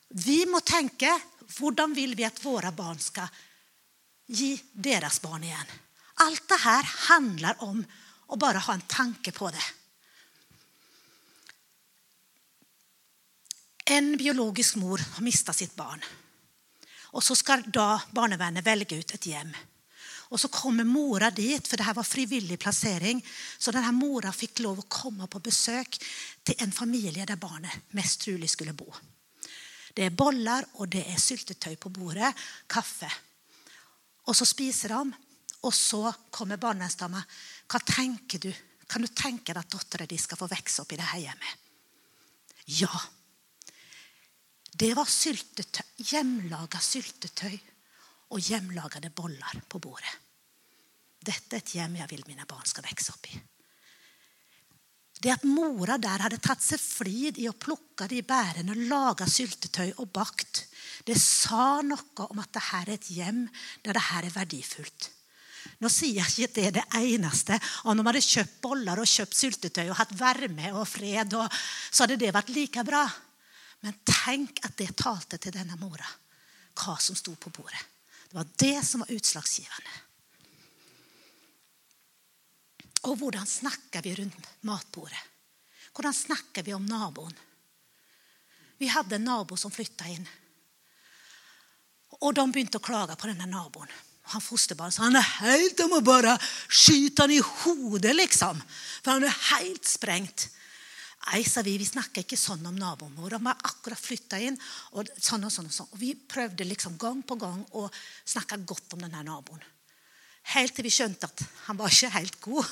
Vi 0.10 0.46
må 0.46 0.60
tänka, 0.60 1.22
hur 1.60 1.96
vill 1.96 2.15
vi 2.15 2.24
att 2.24 2.46
våra 2.46 2.72
barn 2.72 3.00
ska 3.00 3.27
ge 4.25 4.60
deras 4.72 5.22
barn 5.22 5.43
igen? 5.43 5.65
Allt 6.13 6.48
det 6.48 6.55
här 6.60 6.84
handlar 6.84 7.63
om 7.63 7.86
att 8.27 8.39
bara 8.39 8.58
ha 8.58 8.74
en 8.74 8.82
tanke 8.82 9.32
på 9.32 9.50
det. 9.50 9.63
En 13.86 14.17
biologisk 14.17 14.75
mor 14.75 15.01
har 15.13 15.24
mistat 15.24 15.55
sitt 15.55 15.75
barn. 15.75 16.03
och 17.01 17.24
Så 17.24 17.36
ska 17.36 17.58
då 17.58 18.01
barnevernet 18.12 18.65
välja 18.65 18.98
ut 18.98 19.12
ett 19.12 19.25
hem. 19.25 19.53
Och 20.33 20.39
Så 20.39 20.47
kommer 20.47 20.83
mora 20.83 21.31
dit, 21.31 21.67
för 21.67 21.77
det 21.77 21.83
här 21.83 21.93
var 21.93 22.03
frivillig 22.03 22.59
placering, 22.59 23.25
Så 23.57 23.71
den 23.71 23.83
här 23.83 23.91
mora 23.91 24.31
fick 24.31 24.59
lov 24.59 24.79
att 24.79 24.89
komma 24.89 25.27
på 25.27 25.39
besök 25.39 26.03
till 26.43 26.55
en 26.57 26.71
familj 26.71 27.25
där 27.25 27.35
barnet 27.35 27.71
mest 27.89 28.21
troligt 28.21 28.51
skulle 28.51 28.73
bo. 28.73 28.93
Det 29.93 30.03
är 30.03 30.09
bollar 30.09 30.65
och 30.73 30.87
det 30.87 31.11
är 31.11 31.15
syltetöj 31.15 31.75
på 31.75 31.89
bordet, 31.89 32.35
kaffe. 32.67 33.11
Och 34.23 34.37
så 34.37 34.45
spiser 34.45 34.89
de, 34.89 35.13
och 35.61 35.73
så 35.73 36.13
kommer 36.29 36.57
barnevernsdama. 36.57 37.23
Vad 37.73 37.85
tänker 37.85 38.39
du? 38.39 38.53
Kan 38.87 39.01
du 39.01 39.07
tänka 39.07 39.53
dig 39.53 39.59
att 39.59 39.69
dottern 39.69 40.07
din 40.07 40.19
ska 40.19 40.35
få 40.35 40.47
växa 40.47 40.81
upp 40.81 40.91
i 40.91 40.95
det 40.95 41.01
här 41.01 41.19
hemmet? 41.19 41.57
Ja. 42.65 43.01
Det 44.71 44.93
var 44.93 45.05
syltetöj, 45.05 45.85
jämlaga 45.97 46.79
syltetöj 46.79 47.63
och 48.27 48.39
jämlagade 48.39 49.09
bollar 49.09 49.61
på 49.67 49.79
bordet. 49.79 50.23
Detta 51.24 51.56
är 51.56 51.58
ett 51.58 51.74
hem 51.74 51.96
jag 51.96 52.08
vill 52.08 52.24
mina 52.27 52.46
barn 52.46 52.65
ska 52.65 52.82
växa 52.82 53.13
upp 53.13 53.25
i. 53.25 53.42
Det 55.20 55.32
att 55.32 55.44
mora 55.44 55.98
där 55.98 56.20
hade 56.20 56.38
tagit 56.38 56.62
sig 56.62 56.77
frid 56.77 57.38
i 57.38 57.48
att 57.48 57.60
plocka 57.60 58.08
de 58.08 58.22
och 58.70 58.75
laga 58.75 59.27
syltetöj 59.27 59.94
och 59.94 60.08
bakt, 60.08 60.65
det 61.03 61.20
sa 61.20 61.82
något 61.82 62.20
om 62.20 62.39
att 62.39 62.53
det 62.53 62.60
här 62.60 62.89
är 62.89 62.94
ett 62.94 63.10
hem 63.10 63.50
där 63.82 63.94
det 63.94 64.00
här 64.00 64.24
är 64.24 64.30
värdefullt. 64.30 65.12
Nu 65.77 65.89
säger 65.89 66.18
jag 66.18 66.27
inte 66.27 66.44
att 66.44 66.56
det 66.56 66.68
är 66.68 66.72
det 66.72 67.13
enaste. 67.13 67.60
Om 67.84 67.98
de 67.98 68.06
hade 68.06 68.22
köpt 68.22 68.62
bollar 68.62 69.00
och 69.00 69.08
köpt 69.08 69.34
syltetöj 69.34 69.89
och 69.89 69.96
haft 69.96 70.12
värme 70.12 70.72
och 70.72 70.88
fred, 70.88 71.34
och, 71.34 71.53
så 71.92 72.03
hade 72.03 72.15
det 72.15 72.32
varit 72.32 72.50
lika 72.50 72.84
bra. 72.84 73.12
Men 73.80 73.94
tänk 74.25 74.65
att 74.65 74.77
det 74.77 74.96
talte 74.96 75.38
till 75.38 75.51
denna 75.51 75.75
mora, 75.75 76.06
vad 76.86 77.01
som 77.01 77.15
stod 77.15 77.39
på 77.39 77.50
bordet. 77.50 77.86
Det 78.30 78.36
var 78.36 78.48
det 78.56 78.86
som 78.86 79.00
var 79.00 79.12
utslagsgivande. 79.12 79.89
Och 83.03 83.19
hur 83.19 83.45
snackar 83.45 84.01
vi 84.01 84.15
runt 84.15 84.36
matbordet? 84.62 85.19
Hur 85.98 86.12
snackar 86.12 86.63
vi 86.63 86.74
om 86.74 86.86
nabon? 86.86 87.33
Vi 88.77 88.88
hade 88.88 89.15
en 89.15 89.24
nabo 89.24 89.57
som 89.57 89.72
flyttade 89.72 90.10
in. 90.10 90.29
Och 92.10 92.33
de 92.33 92.51
började 92.51 92.79
klaga 92.79 93.15
på 93.15 93.27
den 93.27 93.39
här 93.39 93.48
nabon. 93.48 93.88
Han 94.22 94.41
fosterbarn 94.41 94.91
sa 94.91 95.03
han 95.03 95.15
är 95.15 95.22
helt, 95.22 95.79
om 95.79 95.93
att 95.93 96.03
bara 96.03 96.39
skjuta 96.69 97.31
i 97.31 97.41
hodet, 97.63 98.15
liksom. 98.15 98.63
För 99.03 99.12
han 99.12 99.24
är 99.24 99.57
helt 99.57 99.86
sprängt. 99.86 100.50
Nej, 101.31 101.43
sa 101.43 101.62
vi, 101.62 101.77
vi 101.77 101.86
snackar 101.86 102.22
inte 102.22 102.38
sånt 102.38 102.67
om 102.67 102.75
nabon 102.75 103.15
vår. 103.15 103.29
De 103.29 103.45
har 103.45 103.55
akkurat 103.63 104.00
flyttat 104.00 104.39
in 104.39 104.62
och 104.65 105.03
sånt 105.17 105.45
och 105.45 105.51
sånt. 105.51 105.67
Och 105.67 105.74
sånt. 105.74 105.91
Och 105.91 106.01
vi 106.01 106.15
prövde 106.15 106.63
liksom 106.63 106.98
gång 106.98 107.24
på 107.24 107.36
gång 107.36 107.65
att 107.74 107.93
snacka 108.25 108.57
gott 108.57 108.93
om 108.93 109.01
den 109.01 109.13
här 109.13 109.24
nabon. 109.24 109.60
Helt 110.51 110.75
til 110.75 110.85
vi 110.85 110.91
skjønte 110.93 111.29
at 111.29 111.43
han 111.67 111.79
var 111.79 111.93
ikke 111.93 112.13
helt 112.17 112.39
god. 112.43 112.71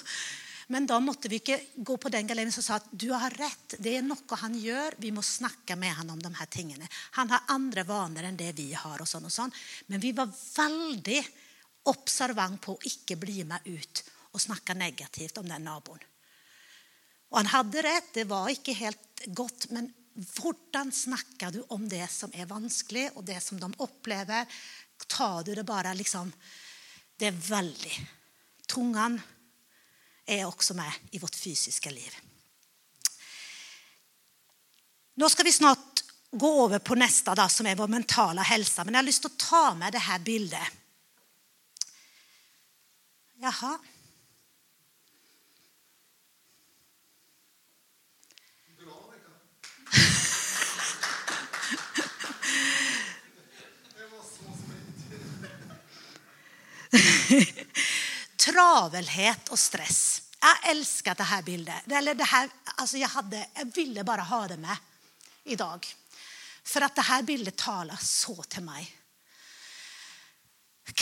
Men 0.72 0.86
da 0.88 1.00
måtte 1.04 1.28
vi 1.32 1.42
ikke 1.42 1.58
gå 1.84 1.98
på 2.00 2.10
den 2.12 2.28
galeien 2.30 2.52
som 2.54 2.64
sa 2.64 2.78
at 2.80 2.88
du 2.92 3.10
har 3.12 3.34
rett. 3.36 3.76
Det 3.80 3.96
er 3.98 4.06
noe 4.06 4.38
han 4.40 4.54
gjør. 4.56 4.96
Vi 5.04 5.12
må 5.12 5.24
snakke 5.26 5.76
med 5.80 5.92
han 5.98 6.14
om 6.14 6.22
de 6.22 6.32
her 6.38 6.48
tingene. 6.52 6.88
Han 7.18 7.32
har 7.34 7.50
andre 7.52 7.84
vaner 7.88 8.30
enn 8.30 8.40
det 8.40 8.54
vi 8.56 8.70
har. 8.72 9.02
og 9.02 9.10
sånn 9.10 9.28
og 9.28 9.34
sånn. 9.34 9.52
Men 9.92 10.04
vi 10.04 10.14
var 10.16 10.32
veldig 10.32 11.20
observant 11.92 12.62
på 12.64 12.78
å 12.78 12.84
ikke 12.88 13.20
bli 13.20 13.44
med 13.48 13.68
ut 13.68 14.04
og 14.32 14.40
snakke 14.40 14.78
negativt 14.78 15.42
om 15.42 15.50
den 15.50 15.68
naboen. 15.68 16.08
Og 17.32 17.40
han 17.40 17.52
hadde 17.52 17.84
rett, 17.84 18.14
det 18.16 18.28
var 18.28 18.52
ikke 18.52 18.76
helt 18.76 19.26
godt. 19.36 19.70
Men 19.76 19.90
hvordan 20.36 20.92
snakker 20.92 21.52
du 21.52 21.62
om 21.76 21.88
det 21.90 22.06
som 22.12 22.32
er 22.36 22.48
vanskelig, 22.48 23.10
og 23.16 23.26
det 23.28 23.40
som 23.44 23.60
de 23.60 23.72
opplever? 23.84 24.48
Tar 25.08 25.44
du 25.48 25.56
det 25.56 25.68
bare 25.68 25.96
liksom 25.98 26.32
det 27.22 27.28
är 27.28 27.32
väldigt. 27.32 28.00
Tungan 28.68 29.22
är 30.26 30.46
också 30.46 30.74
med 30.74 30.92
i 31.12 31.20
vårt 31.20 31.36
fysiska 31.36 31.90
liv. 31.90 32.16
Nu 35.14 35.30
ska 35.30 35.44
vi 35.44 35.52
snart 35.52 36.04
gå 36.32 36.66
över 36.66 36.80
på 36.80 36.96
nästa 36.96 37.36
da, 37.36 37.50
som 37.50 37.66
är 37.66 37.76
vår 37.76 37.88
mentala 37.88 38.42
hälsa, 38.42 38.84
Men 38.84 38.94
jag 38.94 39.00
har 39.00 39.04
lust 39.04 39.26
att 39.26 39.38
ta 39.38 39.74
med 39.74 39.94
det 39.94 40.00
här 40.00 40.20
bilden. 40.20 40.66
Jaha. 43.34 43.80
Travelhet 58.36 59.50
och 59.50 59.60
stress. 59.60 60.22
Jag 60.40 60.70
älskar 60.70 61.16
det 61.16 61.24
här 61.24 61.42
bilden. 61.42 61.76
Eller 61.92 62.16
det 62.16 62.24
här, 62.24 62.50
alltså 62.66 62.98
jag, 62.98 63.08
hade, 63.08 63.48
jag 63.54 63.76
ville 63.76 64.04
bara 64.04 64.22
ha 64.22 64.48
det 64.48 64.58
med 64.58 64.78
idag. 65.44 65.88
För 66.64 66.82
att 66.82 66.96
det 66.96 67.02
här 67.02 67.22
bilden 67.22 67.54
talar 67.54 67.96
så 67.96 68.44
till 68.44 68.64
mig. 68.64 68.96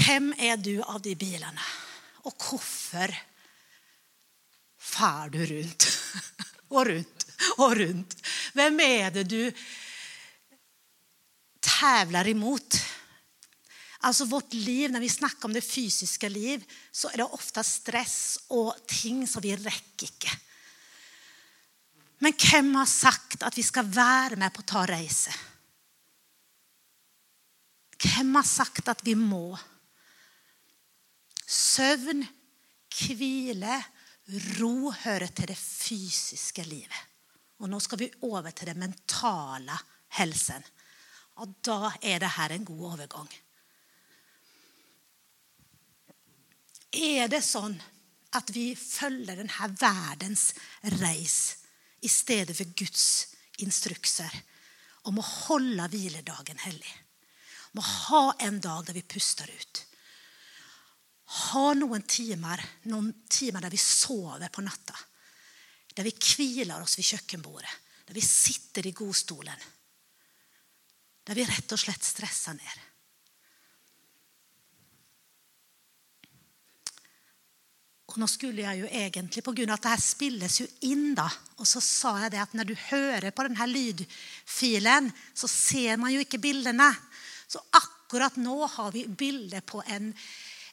Vem 0.07 0.33
är 0.37 0.57
du 0.57 0.81
av 0.81 1.01
de 1.01 1.15
bilarna? 1.15 1.61
Och 2.15 2.43
varför 2.51 3.15
far 4.79 5.29
du 5.29 5.45
runt? 5.45 5.87
Och 6.67 6.85
runt? 6.85 7.25
Och 7.57 7.75
runt? 7.75 8.27
Vem 8.53 8.79
är 8.79 9.11
det 9.11 9.23
du 9.23 9.53
tävlar 11.59 12.27
emot? 12.27 12.75
Alltså 14.01 14.25
vårt 14.25 14.53
liv, 14.53 14.91
när 14.91 14.99
vi 14.99 15.09
snackar 15.09 15.45
om 15.45 15.53
det 15.53 15.61
fysiska 15.61 16.29
liv, 16.29 16.63
så 16.91 17.09
är 17.09 17.17
det 17.17 17.23
ofta 17.23 17.63
stress 17.63 18.39
och 18.47 18.75
ting 18.87 19.27
som 19.27 19.41
vi 19.41 19.55
räcker 19.55 20.07
inte. 20.07 20.27
Men 22.17 22.33
vem 22.51 22.75
har 22.75 22.85
sagt 22.85 23.43
att 23.43 23.57
vi 23.57 23.63
ska 23.63 23.83
vara 23.83 24.35
med 24.35 24.53
på 24.53 24.59
att 24.59 24.67
ta 24.67 24.85
reise? 24.85 25.31
Vem 28.03 28.35
har 28.35 28.43
sagt 28.43 28.87
att 28.87 29.03
vi 29.03 29.15
må? 29.15 29.59
Sövn, 31.45 32.25
kvile, 32.87 33.85
ro 34.25 34.91
hör 34.91 35.27
till 35.27 35.47
det 35.47 35.55
fysiska 35.55 36.63
livet. 36.63 36.97
Och 37.57 37.69
nu 37.69 37.79
ska 37.79 37.95
vi 37.95 38.13
över 38.21 38.51
till 38.51 38.67
den 38.67 38.79
mentala, 38.79 39.81
hälsan. 40.07 40.63
Och 41.33 41.47
då 41.61 41.91
är 42.01 42.19
det 42.19 42.25
här 42.25 42.49
en 42.49 42.65
god 42.65 42.93
övergång. 42.93 43.27
Är 46.91 47.27
det 47.27 47.41
så 47.41 47.75
att 48.29 48.49
vi 48.49 48.75
följer 48.75 49.35
den 49.35 49.49
här 49.49 49.67
världens 49.67 50.55
i 50.81 51.27
istället 52.01 52.57
för 52.57 52.63
Guds 52.63 53.35
instrukser 53.57 54.41
om 55.01 55.19
att 55.19 55.25
hålla 55.25 55.87
vilodagen 55.87 56.57
helig. 56.57 57.03
Om 57.71 57.79
att 57.79 57.85
ha 57.85 58.35
en 58.39 58.61
dag 58.61 58.85
där 58.85 58.93
vi 58.93 59.01
pustar 59.01 59.49
ut. 59.49 59.85
Ha 61.25 61.73
någon 61.73 62.01
timmar, 62.01 62.65
någon 62.83 63.13
timmar 63.27 63.61
där 63.61 63.69
vi 63.69 63.77
sover 63.77 64.47
på 64.47 64.61
natta. 64.61 64.95
Där 65.93 66.03
vi 66.03 66.11
kvilar 66.11 66.81
oss 66.81 66.97
vid 66.97 67.05
köksbordet? 67.05 67.69
Där 68.05 68.13
vi 68.13 68.21
sitter 68.21 68.87
i 68.87 68.91
godstolen. 68.91 69.59
Där 71.23 71.35
vi 71.35 71.45
rätt 71.45 71.71
och 71.71 71.79
slett 71.79 72.03
stressar 72.03 72.53
ner? 72.53 72.88
Och 78.09 78.17
nå 78.17 78.27
skulle 78.27 78.61
jag 78.61 78.77
ju 78.77 78.87
egentligen, 78.91 79.43
på 79.43 79.51
grund 79.51 79.71
av 79.71 79.73
att 79.73 79.81
det 79.81 79.89
här 79.89 79.97
spilles 79.97 80.61
ju 80.61 80.67
in 80.79 81.15
då, 81.15 81.29
och 81.55 81.67
så 81.67 81.81
sa 81.81 82.21
jag 82.21 82.31
det 82.31 82.41
att 82.41 82.53
när 82.53 82.65
du 82.65 82.75
hör 82.75 83.31
på 83.31 83.43
den 83.43 83.55
här 83.55 83.67
ljudfilen 83.67 85.11
så 85.33 85.47
ser 85.47 85.97
man 85.97 86.13
ju 86.13 86.19
inte 86.19 86.37
bilderna. 86.37 86.95
Så 87.47 87.61
akkurat 87.69 88.35
nu 88.35 88.49
har 88.49 88.91
vi 88.91 89.07
bilder 89.07 89.61
på 89.61 89.83
en, 89.87 90.13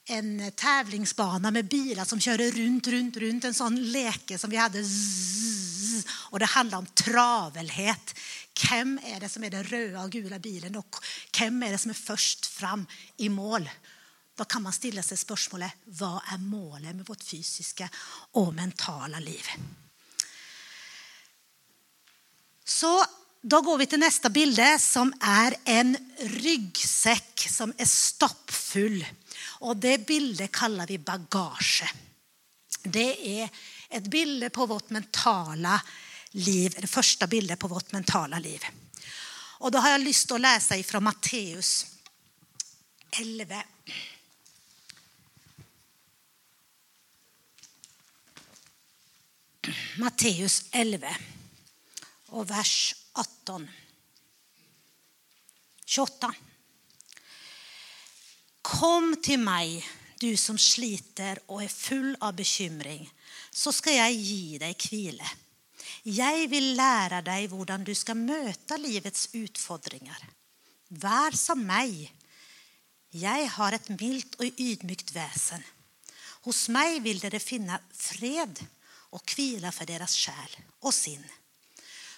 en 0.04 0.52
tävlingsbana 0.52 1.50
med 1.50 1.68
bilar 1.68 2.04
som 2.04 2.20
kör 2.20 2.38
runt, 2.38 2.86
runt, 2.86 3.16
runt. 3.16 3.44
En 3.44 3.54
sån 3.54 3.92
leke 3.92 4.38
som 4.38 4.50
vi 4.50 4.56
hade. 4.56 4.84
Och 6.30 6.38
det 6.38 6.46
handlar 6.46 6.78
om 6.78 6.86
travelhet. 6.86 8.18
Vem 8.70 9.00
är 9.04 9.20
det 9.20 9.28
som 9.28 9.44
är 9.44 9.50
den 9.50 9.64
röda 9.64 10.02
och 10.02 10.10
gula 10.10 10.38
bilen, 10.38 10.76
och 10.76 10.96
vem 11.40 11.62
är 11.62 11.72
det 11.72 11.78
som 11.78 11.90
är 11.90 11.94
först 11.94 12.46
fram 12.46 12.86
i 13.16 13.28
mål? 13.28 13.68
Da 14.36 14.44
kan 14.44 14.62
man 14.62 14.74
stille 14.76 15.02
seg 15.02 15.18
spørsmålet 15.18 15.86
hva 15.96 16.18
er 16.32 16.40
målet 16.42 16.92
med 16.92 17.06
vårt 17.08 17.24
fysiske 17.24 17.88
og 18.36 18.52
mentale 18.54 19.20
liv. 19.24 19.46
Så 22.64 23.04
då 23.42 23.60
går 23.60 23.78
vi 23.78 23.86
till 23.86 23.98
nästa 23.98 24.28
bild 24.28 24.60
som 24.80 25.12
är 25.20 25.56
en 25.64 25.96
ryggsäck 26.18 27.46
som 27.50 27.72
är 27.78 27.84
stoppfull. 27.84 29.06
Och 29.58 29.76
det 29.76 30.06
bildet 30.06 30.52
kallar 30.52 30.86
vi 30.86 30.98
bagage. 30.98 31.94
Det 32.82 33.40
är 33.40 33.48
ett 33.90 34.06
bild 34.06 34.52
på 34.52 34.66
vårt 34.66 34.90
mentala 34.90 35.82
liv, 36.30 36.74
det 36.80 36.86
första 36.86 37.26
bilden 37.26 37.56
på 37.56 37.68
vårt 37.68 37.92
mentala 37.92 38.38
liv. 38.38 38.64
Och 39.58 39.70
då 39.70 39.78
har 39.78 39.90
jag 39.90 40.00
lust 40.00 40.30
att 40.30 40.40
läsa 40.40 40.76
ifrån 40.76 41.04
Matteus 41.04 41.86
11. 43.10 43.62
Matteus 49.98 50.64
11 50.70 51.16
och 52.26 52.50
vers 52.50 52.94
18. 53.12 53.68
28. 55.84 56.34
Kom 58.62 59.16
till 59.22 59.38
mig, 59.38 59.86
du 60.18 60.36
som 60.36 60.58
sliter 60.58 61.38
och 61.46 61.62
är 61.62 61.68
full 61.68 62.16
av 62.20 62.34
bekymring, 62.34 63.12
så 63.50 63.72
ska 63.72 63.90
jag 63.90 64.12
ge 64.12 64.58
dig 64.58 64.74
kvile. 64.74 65.24
Jag 66.02 66.48
vill 66.48 66.76
lära 66.76 67.22
dig 67.22 67.46
hur 67.46 67.84
du 67.84 67.94
ska 67.94 68.14
möta 68.14 68.76
livets 68.76 69.28
utfordringar. 69.32 70.28
Var 70.88 71.30
som 71.30 71.66
mig. 71.66 72.12
Jag 73.10 73.46
har 73.46 73.72
ett 73.72 74.00
milt 74.00 74.34
och 74.34 74.44
ydmykt 74.56 75.12
väsen. 75.12 75.62
Hos 76.42 76.68
mig 76.68 77.00
vill 77.00 77.18
dere 77.18 77.40
finna 77.40 77.80
fred 77.92 78.66
och 79.10 79.26
kvila 79.26 79.72
för 79.72 79.86
deras 79.86 80.16
själ 80.16 80.56
och 80.80 80.94
sin. 80.94 81.26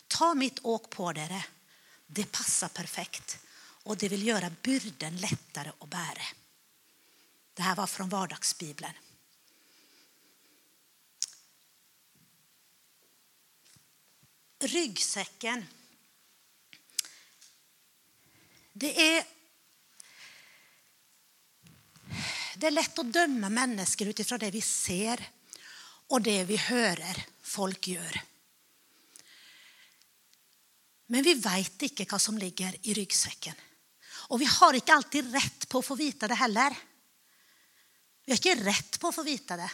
Ta 0.06 0.34
mitt 0.34 0.58
åk 0.62 0.90
på 0.90 1.12
dere. 1.12 1.44
Det 2.06 2.32
passar 2.32 2.68
perfekt 2.68 3.38
och 3.82 3.96
det 3.96 4.08
vill 4.08 4.26
göra 4.26 4.50
byrden 4.62 5.16
lättare 5.16 5.72
att 5.78 5.88
bära. 5.88 6.22
Det 7.54 7.62
här 7.62 7.76
var 7.76 7.86
från 7.86 8.08
vardagsbibeln. 8.08 8.92
Ryggsäcken. 14.60 15.66
Det 18.72 19.16
är, 19.16 19.26
det 22.56 22.66
är 22.66 22.70
lätt 22.70 22.98
att 22.98 23.12
döma 23.12 23.48
människor 23.48 24.08
utifrån 24.08 24.38
det 24.38 24.50
vi 24.50 24.60
ser 24.60 25.28
och 26.08 26.22
det 26.22 26.44
vi 26.44 26.56
hör 26.56 27.22
folk 27.40 27.88
gör. 27.88 28.22
Men 31.06 31.22
vi 31.22 31.34
vet 31.34 31.82
inte 31.82 32.06
vad 32.10 32.20
som 32.20 32.38
ligger 32.38 32.76
i 32.82 32.94
ryggsäcken. 32.94 33.54
Och 34.28 34.40
vi 34.40 34.44
har 34.44 34.74
inte 34.74 34.92
alltid 34.92 35.32
rätt 35.32 35.68
på 35.68 35.78
att 35.78 35.86
få 35.86 35.94
veta 35.94 36.28
det 36.28 36.34
heller. 36.34 36.78
Vi 38.24 38.32
har 38.32 38.36
inte 38.36 38.64
rätt 38.64 39.00
på 39.00 39.08
att 39.08 39.14
få 39.14 39.22
veta 39.22 39.56
det. 39.56 39.70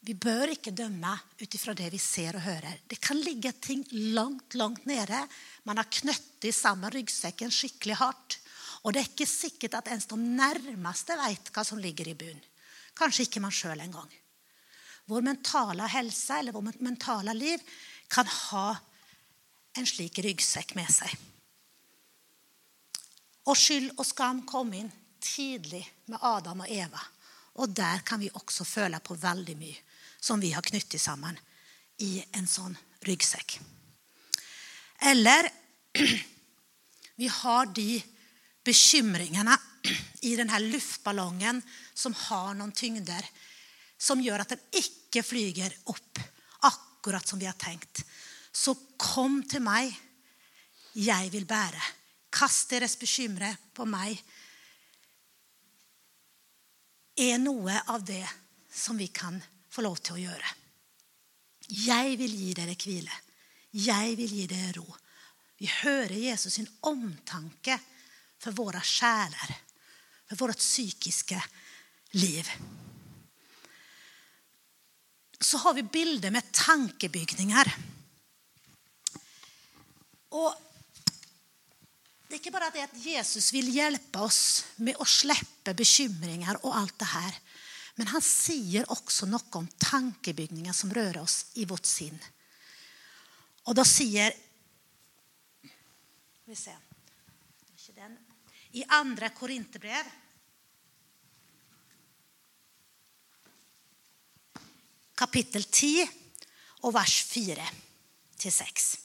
Vi 0.00 0.14
bör 0.14 0.48
inte 0.48 0.70
döma 0.70 1.18
utifrån 1.38 1.74
det 1.74 1.90
vi 1.90 1.98
ser 1.98 2.34
och 2.34 2.40
hör. 2.40 2.80
Det 2.86 2.96
kan 2.96 3.20
ligga 3.20 3.52
ting 3.52 3.84
långt, 3.90 4.54
långt 4.54 4.84
nere. 4.84 5.28
Man 5.62 5.76
har 5.76 5.84
knutit 5.84 6.56
samman 6.56 6.90
ryggsäcken 6.90 7.50
skickligt 7.50 7.98
hårt. 7.98 8.38
Och 8.82 8.92
det 8.92 8.98
är 8.98 9.10
inte 9.10 9.26
säkert 9.26 9.74
att 9.74 9.88
ens 9.88 10.06
de 10.06 10.36
närmaste 10.36 11.16
vet 11.16 11.56
vad 11.56 11.66
som 11.66 11.78
ligger 11.78 12.08
i 12.08 12.14
byn. 12.14 12.40
Kanske 13.00 13.22
inte 13.22 13.40
man 13.40 13.52
själv 13.52 13.80
en 13.80 13.90
gång. 13.90 14.20
Vår 15.04 15.22
mentala 15.22 15.86
hälsa 15.86 16.38
eller 16.38 16.52
vårt 16.52 16.80
mentala 16.80 17.32
liv 17.32 17.60
kan 18.08 18.26
ha 18.26 18.76
en 19.72 19.86
slik 19.86 20.18
ryggsäck 20.18 20.74
med 20.74 20.90
sig. 20.90 21.16
Och 23.44 23.58
skyld 23.58 23.92
och 23.98 24.06
skam 24.06 24.46
kom 24.46 24.74
in 24.74 24.90
tidigt 25.18 25.86
med 26.04 26.18
Adam 26.22 26.60
och 26.60 26.68
Eva. 26.68 27.00
Och 27.52 27.68
där 27.68 27.98
kan 27.98 28.20
vi 28.20 28.30
också 28.34 28.64
föla 28.64 29.00
på 29.00 29.14
väldigt 29.14 29.58
mycket 29.58 29.84
som 30.18 30.40
vi 30.40 30.52
har 30.52 30.62
knutit 30.62 31.00
samman 31.00 31.38
i 31.96 32.24
en 32.32 32.46
sån 32.46 32.76
ryggsäck. 33.00 33.60
Eller 34.98 35.52
vi 37.14 37.28
har 37.28 37.66
de 37.66 38.02
bekymringarna 38.64 39.60
i 40.20 40.36
den 40.36 40.48
här 40.48 40.60
luftballongen 40.60 41.62
som 41.94 42.14
har 42.14 42.54
någon 42.54 42.72
tyngder 42.72 43.30
som 43.98 44.20
gör 44.20 44.38
att 44.38 44.48
den 44.48 44.58
icke 44.70 45.22
flyger 45.22 45.76
upp 45.84 46.18
akkurat 46.60 47.28
som 47.28 47.38
vi 47.38 47.46
har 47.46 47.52
tänkt. 47.52 48.04
Så 48.52 48.74
kom 48.96 49.48
till 49.48 49.62
mig, 49.62 50.00
jag 50.92 51.30
vill 51.30 51.46
bära. 51.46 51.82
Kast 52.30 52.68
deras 52.68 52.98
bekymmer 52.98 53.56
på 53.74 53.84
mig. 53.84 54.24
är 57.16 57.38
något 57.38 57.82
av 57.86 58.04
det 58.04 58.30
som 58.72 58.96
vi 58.96 59.06
kan 59.06 59.42
få 59.70 59.82
lov 59.82 59.96
till 59.96 60.12
att 60.12 60.20
göra. 60.20 60.46
Jag 61.66 62.16
vill 62.16 62.34
ge 62.34 62.54
dig 62.54 62.74
kvile. 62.74 63.12
Jag 63.70 64.16
vill 64.16 64.32
ge 64.32 64.46
dig 64.46 64.72
ro. 64.72 64.94
Vi 65.58 65.66
hör 65.66 66.08
Jesus 66.08 66.54
sin 66.54 66.76
omtanke 66.80 67.78
för 68.38 68.52
våra 68.52 68.80
själar, 68.80 69.56
för 70.30 70.46
vårt 70.46 70.58
psykiska 70.58 71.44
liv. 72.10 72.50
Så 75.40 75.58
har 75.58 75.74
vi 75.74 75.82
bilder 75.82 76.30
med 76.30 76.52
tankebyggningar. 76.52 77.76
Och 80.28 80.54
det 82.28 82.34
är 82.34 82.38
inte 82.38 82.50
bara 82.50 82.70
det 82.70 82.82
att 82.82 82.96
Jesus 82.96 83.52
vill 83.52 83.76
hjälpa 83.76 84.22
oss 84.22 84.66
med 84.76 84.96
att 84.98 85.08
släppa 85.08 85.74
bekymringar 85.74 86.66
och 86.66 86.76
allt 86.76 86.98
det 86.98 87.04
här. 87.04 87.38
Men 87.94 88.06
han 88.06 88.22
säger 88.22 88.92
också 88.92 89.26
något 89.26 89.54
om 89.54 89.68
tankebyggningar 89.78 90.72
som 90.72 90.94
rör 90.94 91.18
oss 91.18 91.46
i 91.54 91.64
vårt 91.64 91.86
sinne. 91.86 92.24
Och 93.62 93.74
då 93.74 93.84
säger 93.84 94.32
vi 96.44 96.56
ser 96.56 96.89
i 98.72 98.84
andra 98.88 99.28
Korinthierbrev 99.28 100.04
kapitel 105.14 105.64
10 105.64 106.08
och 106.80 106.94
vers 106.94 107.24
4 107.24 107.68
till 108.36 108.52
6. 108.52 108.98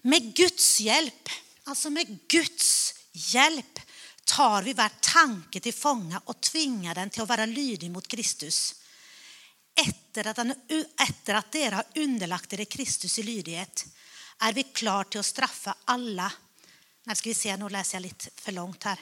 Med 0.00 0.34
Guds 0.34 0.80
hjälp, 0.80 1.28
alltså 1.64 1.90
med 1.90 2.28
Guds 2.28 2.94
hjälp 3.12 3.80
tar 4.24 4.62
vi 4.62 4.72
var 4.72 4.90
tanke 5.00 5.60
till 5.60 5.74
fånga 5.74 6.22
och 6.24 6.40
tvingar 6.40 6.94
den 6.94 7.10
till 7.10 7.22
att 7.22 7.28
vara 7.28 7.46
lydig 7.46 7.90
mot 7.90 8.08
Kristus. 8.08 8.74
Efter 9.74 10.26
att, 10.26 10.36
han, 10.36 10.54
efter 11.08 11.34
att 11.34 11.52
dere 11.52 11.74
har 11.74 11.84
underlagt 11.94 12.52
er 12.52 12.64
Kristus 12.64 13.18
i 13.18 13.22
lydighet 13.22 13.86
är 14.38 14.52
vi 14.52 14.62
klar 14.62 15.04
till 15.04 15.20
att 15.20 15.26
straffa 15.26 15.74
alla. 15.84 16.32
Nej, 17.06 17.16
ska 17.16 17.30
vi 17.30 17.34
se, 17.34 17.56
nu 17.56 17.68
läser 17.68 17.96
jag 17.96 18.02
lite 18.02 18.30
för 18.36 18.52
långt 18.52 18.84
här. 18.84 19.00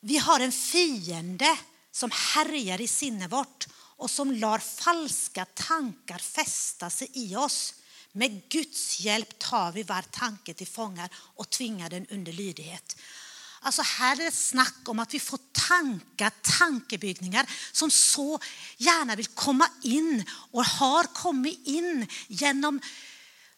Vi 0.00 0.18
har 0.18 0.40
en 0.40 0.52
fiende 0.52 1.58
som 1.92 2.10
härjar 2.34 2.80
i 2.80 2.88
sinnevårt 2.88 3.66
och 3.74 4.10
som 4.10 4.32
lar 4.32 4.58
falska 4.58 5.44
tankar 5.44 6.18
fästa 6.18 6.90
sig 6.90 7.10
i 7.12 7.36
oss. 7.36 7.74
Med 8.12 8.48
Guds 8.48 9.00
hjälp 9.00 9.38
tar 9.38 9.72
vi 9.72 9.82
var 9.82 10.02
tanke 10.02 10.54
till 10.54 10.66
fångar 10.66 11.10
och 11.14 11.50
tvingar 11.50 11.90
den 11.90 12.06
under 12.06 12.32
lydighet. 12.32 12.96
Alltså 13.60 13.82
här 13.82 14.20
är 14.20 14.24
det 14.24 14.30
snack 14.30 14.88
om 14.88 14.98
att 14.98 15.14
vi 15.14 15.20
får 15.20 15.38
tankar, 15.52 16.32
tankebyggningar 16.58 17.50
som 17.72 17.90
så 17.90 18.38
gärna 18.76 19.16
vill 19.16 19.26
komma 19.26 19.68
in 19.82 20.24
och 20.50 20.64
har 20.64 21.04
kommit 21.04 21.66
in 21.66 22.06
genom 22.28 22.80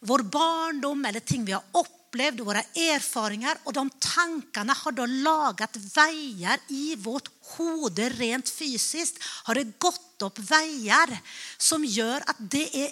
vår 0.00 0.18
barndom 0.18 1.04
eller 1.04 1.20
ting 1.20 1.44
vi 1.44 1.52
har 1.52 1.62
upplevt, 1.72 2.03
våra 2.14 2.60
erfarenheter 2.62 3.60
och 3.64 3.72
de 3.72 3.90
tankarna 3.90 4.72
har 4.72 4.92
då 4.92 5.06
lagat 5.06 5.76
vägar 5.76 6.58
i 6.68 6.96
vårt 6.96 7.28
huvud 7.56 8.18
rent 8.18 8.48
fysiskt. 8.48 9.18
Har 9.22 9.54
det 9.54 9.78
gått 9.78 10.22
upp 10.22 10.38
vägar 10.38 11.18
som 11.58 11.84
gör 11.84 12.22
att 12.26 12.36
det 12.38 12.84
är 12.84 12.90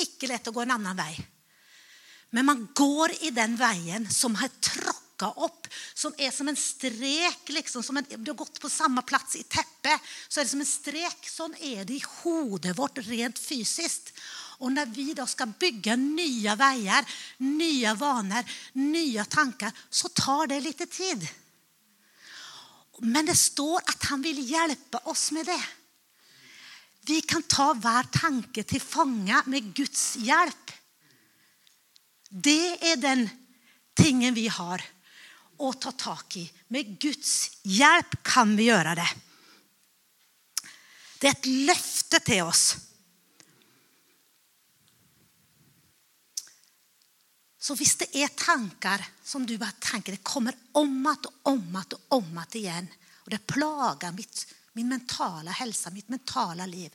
icke 0.00 0.26
lätt 0.26 0.48
att 0.48 0.54
gå 0.54 0.60
en 0.60 0.70
annan 0.70 0.96
väg. 0.96 1.28
Men 2.30 2.46
man 2.46 2.68
går 2.74 3.10
i 3.20 3.30
den 3.30 3.56
vägen 3.56 4.10
som 4.10 4.34
har 4.34 4.48
tråckat 4.48 4.98
upp 5.36 5.66
som 5.94 6.14
är 6.18 6.30
som 6.30 6.48
en 6.48 6.56
strek, 6.56 7.38
liksom, 7.48 7.82
som 7.82 7.96
en, 7.96 8.04
du 8.08 8.30
har 8.30 8.36
gått 8.36 8.60
på 8.60 8.70
samma 8.70 9.02
plats 9.02 9.36
i 9.36 9.42
täppe, 9.42 9.98
så 10.28 10.40
är 10.40 10.44
det 10.44 10.50
som 10.50 10.60
en 10.60 10.66
strek. 10.66 11.28
Så 11.28 11.44
är 11.60 11.84
det 11.84 11.92
i 11.92 12.02
hodet 12.22 12.78
vårt 12.78 12.98
rent 12.98 13.38
fysiskt. 13.38 14.12
Och 14.58 14.72
när 14.72 14.86
vi 14.86 15.14
då 15.14 15.26
ska 15.26 15.46
bygga 15.46 15.96
nya 15.96 16.56
vägar, 16.56 17.10
nya 17.36 17.94
vanor, 17.94 18.44
nya 18.72 19.24
tankar 19.24 19.72
så 19.90 20.08
tar 20.08 20.46
det 20.46 20.60
lite 20.60 20.86
tid. 20.86 21.28
Men 22.98 23.26
det 23.26 23.36
står 23.36 23.78
att 23.78 24.04
han 24.04 24.22
vill 24.22 24.50
hjälpa 24.50 24.98
oss 24.98 25.32
med 25.32 25.46
det. 25.46 25.64
Vi 27.00 27.20
kan 27.20 27.42
ta 27.42 27.74
var 27.74 28.02
tanke 28.02 28.62
till 28.62 28.80
fånga 28.80 29.42
med 29.46 29.74
Guds 29.74 30.16
hjälp. 30.16 30.72
Det 32.28 32.92
är 32.92 32.96
den 32.96 33.28
tingen 33.94 34.34
vi 34.34 34.48
har 34.48 34.82
att 35.58 35.80
ta 35.80 35.92
tak 35.92 36.36
i. 36.36 36.52
Med 36.68 36.98
Guds 36.98 37.50
hjälp 37.62 38.22
kan 38.22 38.56
vi 38.56 38.62
göra 38.62 38.94
det. 38.94 39.08
Det 41.18 41.26
är 41.26 41.30
ett 41.30 41.46
löfte 41.46 42.20
till 42.20 42.42
oss. 42.42 42.76
Så 47.68 47.76
om 47.76 47.98
det 47.98 48.16
är 48.16 48.28
tankar 48.28 49.06
som 49.22 49.46
du 49.46 49.58
bara 49.58 49.72
tänker, 49.78 50.12
det 50.12 50.22
kommer 50.22 50.54
om 50.72 51.06
och 51.06 51.26
og 51.44 52.02
om 52.08 52.42
igjen 52.52 52.88
og 53.20 53.26
om 53.26 53.30
det 53.30 53.46
plagar 53.46 54.12
mitt, 54.12 54.54
min 54.72 54.88
mentala 54.88 55.50
hälsa, 55.50 55.90
mitt 55.90 56.08
mentala 56.08 56.66
liv 56.66 56.94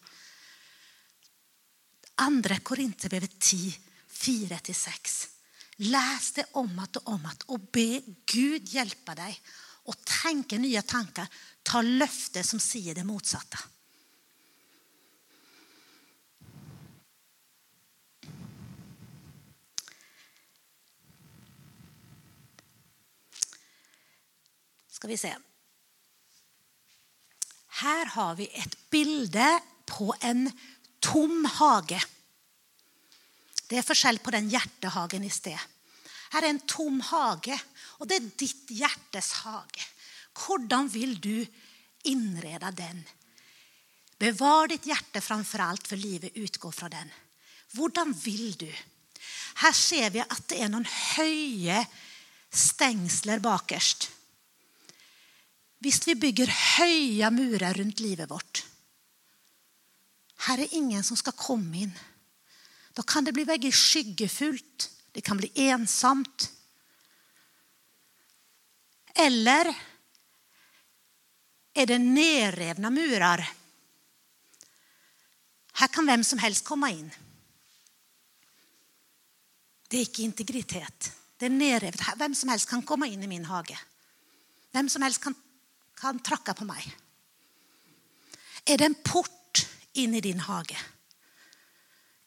Andra 2.15 2.59
Korinthierbrevet 2.59 3.39
10, 3.39 3.73
4-6. 4.09 5.27
Läs 5.75 6.31
det 6.31 6.45
om 6.51 6.79
och 6.79 6.97
og 7.07 7.13
om 7.13 7.29
igjen 7.45 7.71
be 7.71 8.01
Gud 8.25 8.69
hjälpa 8.69 9.15
dig 9.15 9.41
och 9.83 9.95
tänka 10.23 10.57
nya 10.57 10.81
tankar. 10.81 11.27
Ta 11.63 11.81
löfte 11.81 12.43
som 12.43 12.59
säger 12.59 12.95
det 12.95 13.03
motsatta. 13.03 13.59
Ska 25.03 25.07
vi 25.07 25.17
se. 25.17 25.35
Här 27.67 28.05
har 28.05 28.35
vi 28.35 28.47
ett 28.47 28.89
bilde 28.89 29.59
på 29.85 30.15
en 30.19 30.51
tom 30.99 31.45
hage. 31.45 32.03
Det 33.67 33.77
är 33.77 33.81
forskjell 33.81 34.19
på 34.19 34.31
den 34.31 34.49
hjertehagen 34.49 35.23
i 35.23 35.29
sted. 35.29 35.59
Här 36.29 36.43
är 36.43 36.49
en 36.49 36.59
tom 36.59 37.01
hage, 37.01 37.61
och 37.75 38.07
det 38.07 38.15
är 38.15 38.29
ditt 38.35 38.69
hjertes 38.69 39.33
hage. 39.33 39.81
Hvordan 40.33 40.87
vill 40.87 41.21
du 41.21 41.45
inreda 42.03 42.71
den? 42.71 43.03
Bevar 44.17 44.67
ditt 44.67 44.85
hjärta 44.85 45.21
framför 45.21 45.59
allt, 45.59 45.87
för 45.87 45.97
livet 45.97 46.31
utgår 46.35 46.71
från 46.71 46.89
den. 46.89 47.11
Hvordan 47.71 48.13
vill 48.13 48.51
du? 48.51 48.73
Här 49.53 49.71
ser 49.71 50.09
vi 50.09 50.19
att 50.19 50.47
det 50.47 50.61
är 50.61 50.69
någon 50.69 50.85
höje 50.85 51.87
stängsler 52.49 53.39
bakerst. 53.39 54.11
Visst, 55.83 56.07
vi 56.07 56.15
bygger 56.15 56.47
höga 56.47 57.31
murar 57.31 57.73
runt 57.73 57.99
livet 57.99 58.31
vårt 58.31 58.65
Här 60.35 60.57
är 60.57 60.67
ingen 60.71 61.03
som 61.03 61.17
ska 61.17 61.31
komma 61.31 61.75
in. 61.75 61.99
Då 62.93 63.03
kan 63.03 63.23
det 63.23 63.31
bli 63.31 63.43
väldigt 63.43 63.75
skyggefullt. 63.75 64.91
Det 65.11 65.21
kan 65.21 65.37
bli 65.37 65.51
ensamt. 65.55 66.51
Eller 69.15 69.75
är 71.73 71.85
det 71.85 71.97
nedrevne 71.97 72.89
murar? 72.89 73.51
Här 75.73 75.87
kan 75.87 76.05
vem 76.05 76.23
som 76.23 76.39
helst 76.39 76.65
komma 76.65 76.89
in. 76.89 77.11
Det 79.87 79.97
är 79.97 79.99
inte 79.99 80.21
integritet. 80.21 81.11
Det 81.37 81.45
är 81.45 81.49
nedrevet. 81.49 82.01
Vem 82.17 82.35
som 82.35 82.49
helst 82.49 82.69
kan 82.69 82.81
komma 82.81 83.07
in 83.07 83.23
i 83.23 83.27
min 83.27 83.45
hage. 83.45 83.79
Vem 84.71 84.89
som 84.89 85.01
helst 85.01 85.23
kan 85.23 85.35
kan 85.95 86.19
tråkke 86.19 86.53
på 86.53 86.65
mig? 86.65 86.97
Är 88.65 88.77
det 88.77 88.85
en 88.85 88.95
port 88.95 89.67
in 89.93 90.15
i 90.15 90.21
din 90.21 90.39
hage? 90.39 90.77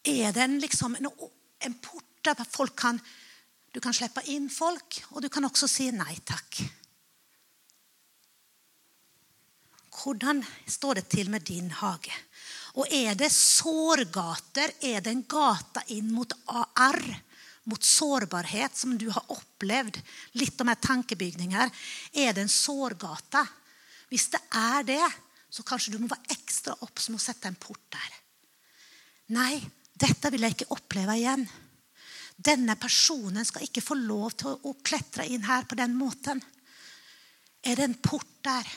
Är 0.03 0.33
det 0.33 0.43
en, 0.43 0.59
liksom, 0.59 0.95
en, 0.95 1.09
en 1.59 1.75
port 1.75 2.05
där 2.21 2.47
folk 2.51 2.77
kan, 2.77 3.01
du 3.71 3.81
kan 3.81 3.95
släppa 3.95 4.23
in 4.23 4.51
folk, 4.51 5.05
och 5.05 5.23
du 5.23 5.29
kan 5.29 5.45
också 5.45 5.69
säga 5.69 5.93
nej 5.93 6.19
tack? 6.25 6.61
Hur 10.05 10.71
står 10.71 10.95
det 10.95 11.09
till 11.09 11.31
med 11.31 11.43
din 11.43 11.71
hage? 11.71 12.13
Och 12.73 12.93
är 12.93 13.15
det 13.15 13.31
sårgator? 13.31 14.71
Är 14.81 15.01
det 15.01 15.11
en 15.11 15.23
gata 15.23 15.83
in 15.87 16.13
mot 16.13 16.33
arr? 16.75 17.23
Mot 17.69 17.85
sårbarhet 17.85 18.77
som 18.77 18.99
du 18.99 19.09
har 19.09 19.25
upplevt, 19.29 19.99
lite 20.33 20.57
de 20.57 20.69
här 20.69 20.75
tankebygninger. 20.75 21.71
Är 22.13 22.33
det 22.33 22.41
en 22.41 22.49
sårgata? 22.49 23.41
Om 24.11 24.19
det 24.31 24.57
är 24.57 24.83
det, 24.83 25.13
så 25.49 25.63
kanske 25.63 25.91
du 25.91 25.99
måste 25.99 26.15
vara 26.15 26.27
extra 26.29 26.73
uppmärksam 26.73 27.15
och 27.15 27.21
sätta 27.21 27.49
en 27.49 27.55
port 27.55 27.87
där. 27.89 28.15
Nej, 29.27 29.71
detta 29.93 30.31
vill 30.31 30.43
jag 30.43 30.51
inte 30.51 30.65
uppleva 30.71 31.17
igen. 31.17 31.49
Denna 32.37 32.77
personen 32.77 33.45
ska 33.45 33.61
inte 33.61 33.81
få 33.81 33.95
lov 33.95 34.33
att 34.65 34.83
klättra 34.83 35.25
in 35.25 35.43
här 35.43 35.63
på 35.63 35.75
den 35.75 35.95
måten. 35.95 36.45
Är 37.63 37.77
det 37.77 37.85
en 37.85 37.95
port 37.95 38.37
där? 38.41 38.73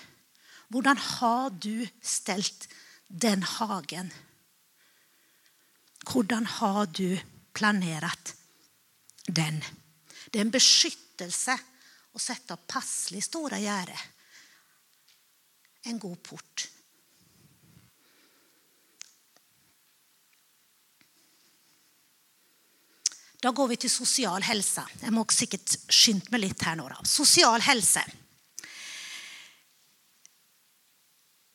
Hur 0.67 0.95
har 1.19 1.49
du 1.49 1.87
ställt 2.01 2.69
den 3.07 3.43
hagen? 3.43 4.13
Hur 6.13 6.45
har 6.45 6.85
du 6.85 7.19
planerat 7.53 8.35
den? 9.33 9.63
Det 10.29 10.39
är 10.39 10.41
en 10.41 10.51
beskyttelse 10.51 11.59
att 12.13 12.21
sätta 12.21 12.53
opp 12.53 12.73
stora 13.21 13.59
gärde. 13.59 13.99
en 15.81 15.99
god 15.99 16.23
port. 16.23 16.67
Da 23.41 23.51
går 23.51 23.67
vi 23.67 23.77
till 23.77 23.91
social 23.91 24.43
helse. 24.43 24.83
Jeg 25.01 25.13
må 25.15 25.23
sikkert 25.31 25.75
skynde 25.87 26.27
meg 26.33 26.41
litt 26.43 26.63
her 26.67 26.75
nå. 26.75 26.89
Da. 26.91 26.99
Sosial 27.07 27.61
helse. 27.63 28.03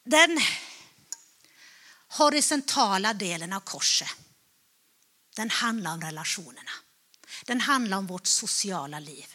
Den 0.05 0.41
horisontala 2.17 3.13
delen 3.15 3.53
av 3.53 3.61
korset 3.61 4.09
den 5.37 5.51
handlar 5.51 5.93
om 5.93 6.01
relationerna. 6.01 6.84
Den 7.45 7.61
handlar 7.61 7.99
om 7.99 8.07
vårt 8.07 8.27
sociala 8.27 9.01
liv. 9.01 9.27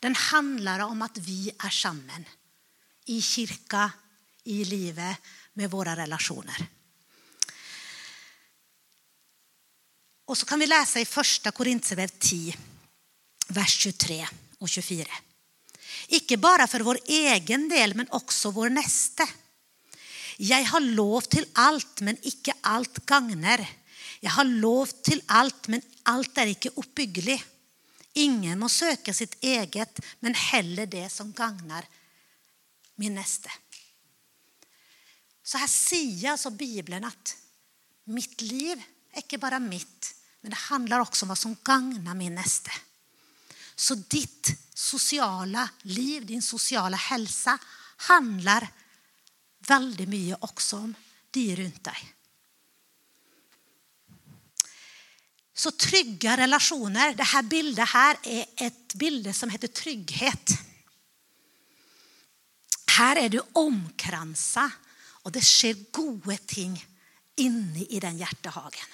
Den 0.00 0.14
handlar 0.14 0.80
om 0.80 1.02
att 1.02 1.18
vi 1.18 1.50
är 1.58 1.70
samman 1.70 2.24
i 3.04 3.22
kyrka, 3.22 3.90
i 4.44 4.64
livet 4.64 5.16
med 5.52 5.70
våra 5.70 5.96
relationer. 5.96 6.66
Och 10.24 10.38
så 10.38 10.46
kan 10.46 10.58
vi 10.58 10.66
läsa 10.66 11.00
i 11.00 11.04
Första 11.04 11.50
Korintierbrevet 11.50 12.18
10, 12.18 12.56
vers 13.48 13.78
23 13.78 14.28
och 14.58 14.68
24. 14.68 15.06
Icke 16.08 16.36
bara 16.36 16.66
för 16.66 16.80
vår 16.80 16.98
egen 17.06 17.68
del, 17.68 17.94
men 17.94 18.06
också 18.10 18.50
vår 18.50 18.70
nästa. 18.70 19.28
Jag 20.36 20.64
har 20.64 20.80
lov 20.80 21.20
till 21.20 21.46
allt, 21.52 22.00
men 22.00 22.16
icke 22.22 22.52
allt 22.60 23.06
gagner. 23.06 23.68
Jeg 24.20 24.34
har 24.34 24.44
lov 24.44 24.90
til 25.04 25.22
alt, 25.26 25.68
men 25.68 25.82
alt 26.10 26.38
er 26.38 26.50
ikke 26.50 26.74
oppbyggelig. 26.80 27.38
Ingen 28.18 28.58
må 28.58 28.68
søke 28.72 29.14
sitt 29.14 29.36
eget, 29.44 30.00
men 30.20 30.34
heller 30.34 30.86
det 30.90 31.06
som 31.12 31.32
gagner 31.32 31.86
min 32.98 33.14
neste. 33.14 33.50
Så 35.42 35.58
här 35.58 35.66
säger 35.66 36.30
alltså 36.30 36.50
Bibeln 36.50 37.04
att 37.04 37.36
mitt 38.04 38.40
liv 38.40 38.82
är 39.12 39.16
inte 39.16 39.38
bara 39.38 39.58
mitt, 39.58 40.14
men 40.40 40.50
det 40.50 40.56
handlar 40.56 41.00
också 41.00 41.24
om 41.24 41.28
vad 41.28 41.38
som 41.38 41.56
gagnar 41.62 42.14
min 42.14 42.34
näste. 42.34 42.70
Så 43.76 43.94
ditt 43.94 44.58
sociala 44.74 45.70
liv, 45.82 46.26
din 46.26 46.42
sociala 46.42 46.96
hälsa, 46.96 47.58
handlar 47.96 48.68
väldigt 49.58 50.08
mycket 50.08 50.38
också 50.40 50.76
om 50.76 50.94
de 51.30 51.56
runt 51.56 51.84
dig. 51.84 52.17
Så 55.58 55.70
trygga 55.70 56.36
relationer, 56.36 57.14
det 57.14 57.22
här 57.22 57.42
bildet 57.42 57.88
här 57.88 58.16
är 58.22 58.46
ett 58.56 58.94
bilde 58.94 59.32
som 59.32 59.50
heter 59.50 59.68
trygghet. 59.68 60.50
Här 62.86 63.16
är 63.16 63.28
du 63.28 63.42
omkransa 63.52 64.70
och 65.00 65.32
det 65.32 65.40
sker 65.40 65.76
goda 65.90 66.36
ting 66.46 66.86
inne 67.36 67.82
i 67.82 68.00
den 68.00 68.18
hjärtehagen. 68.18 68.86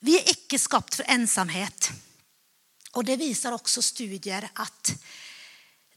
Vi 0.00 0.18
är 0.18 0.30
icke 0.30 0.58
skapt 0.58 0.94
för 0.94 1.04
ensamhet 1.08 1.90
och 2.90 3.04
det 3.04 3.16
visar 3.16 3.52
också 3.52 3.82
studier 3.82 4.50
att 4.52 4.92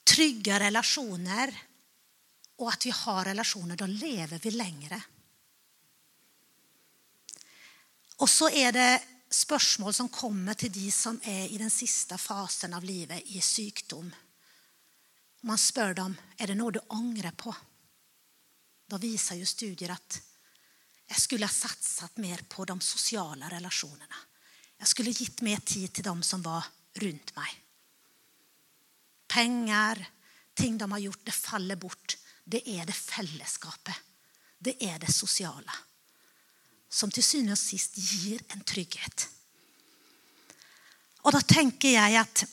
trygga 0.04 0.60
relationer 0.60 1.62
och 2.56 2.70
att 2.70 2.86
vi 2.86 2.92
har 2.92 3.26
relationer, 3.26 3.76
då 3.76 3.86
lever 3.86 4.40
vi 4.44 4.52
längre. 4.52 5.02
Och 8.18 8.30
så 8.30 8.50
är 8.50 8.72
det 8.72 9.04
spörsmål 9.30 9.94
som 9.94 10.10
kommer 10.10 10.54
till 10.54 10.72
de 10.72 10.92
som 10.92 11.20
är 11.24 11.48
i 11.48 11.58
den 11.58 11.70
sista 11.70 12.18
fasen 12.18 12.74
av 12.74 12.84
livet, 12.84 13.24
i 13.26 13.42
sjukdom. 13.42 14.16
man 15.42 15.58
spör 15.58 15.94
dem 15.94 16.16
är 16.38 16.48
det 16.48 16.56
något 16.56 16.74
du 16.74 16.80
ångrar 16.80 17.32
på. 17.32 17.56
då 18.88 18.98
visar 18.98 19.36
ju 19.36 19.46
studier 19.46 19.90
att 19.90 20.22
jag 21.08 21.20
skulle 21.20 21.46
ha 21.46 21.50
satsat 21.50 22.18
mer 22.18 22.38
på 22.50 22.66
de 22.66 22.82
sociala 22.82 23.50
relationerna. 23.50 24.16
Jag 24.78 24.88
skulle 24.88 25.12
gett 25.12 25.42
mer 25.42 25.58
tid 25.58 25.94
till 25.94 26.04
dem 26.04 26.24
som 26.24 26.42
var 26.42 26.66
runt 26.94 27.36
mig. 27.36 27.64
Pengar, 29.28 30.10
ting 30.54 30.78
de 30.78 30.92
har 30.92 31.00
gjort, 31.00 31.20
det 31.24 31.32
faller 31.32 31.76
bort. 31.76 32.18
Det 32.44 32.70
är 32.70 32.86
det 32.86 32.94
fällskapet. 32.94 33.96
Det 34.60 34.86
är 34.86 35.00
det 35.00 35.12
sociala 35.12 35.74
som 36.96 37.12
till 37.12 37.24
syvende 37.24 37.52
och 37.52 37.58
sist 37.58 37.98
ger 37.98 38.42
en 38.48 38.62
trygghet. 38.62 39.30
Och 41.22 41.32
då 41.32 41.42
tänker 41.42 41.90
jag 41.90 42.16
att 42.16 42.46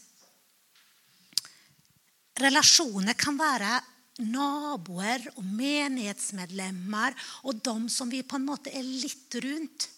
relationer 2.35 3.13
kan 3.13 3.37
vara 3.37 3.85
naboer 4.19 5.31
och 5.35 5.45
menighetsmedlemmar 5.45 7.15
och 7.43 7.55
de 7.55 7.89
som 7.89 8.11
vi 8.11 8.23
på 8.23 8.39
något 8.39 8.65
sätt 8.65 8.75
är 8.75 8.83
lite 8.83 9.41
runt. 9.41 9.89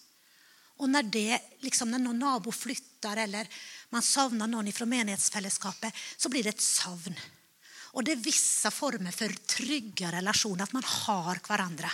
Och 0.77 0.89
när, 0.89 1.03
det, 1.03 1.41
liksom 1.59 1.91
när 1.91 1.99
någon 1.99 2.19
nabo 2.19 2.51
flyttar 2.51 3.17
eller 3.17 3.47
man 3.89 4.01
savnar 4.01 4.47
någon 4.47 4.71
från 4.71 4.89
menighetsfällskapet 4.89 5.93
så 6.17 6.29
blir 6.29 6.43
det 6.43 6.49
ett 6.49 6.61
savn. 6.61 7.19
Och 7.67 8.03
det 8.03 8.11
är 8.11 8.15
vissa 8.15 8.71
former 8.71 9.11
för 9.11 9.29
trygga 9.29 10.11
relationer, 10.11 10.63
att 10.63 10.73
man 10.73 10.83
har 10.85 11.39
varandra. 11.47 11.91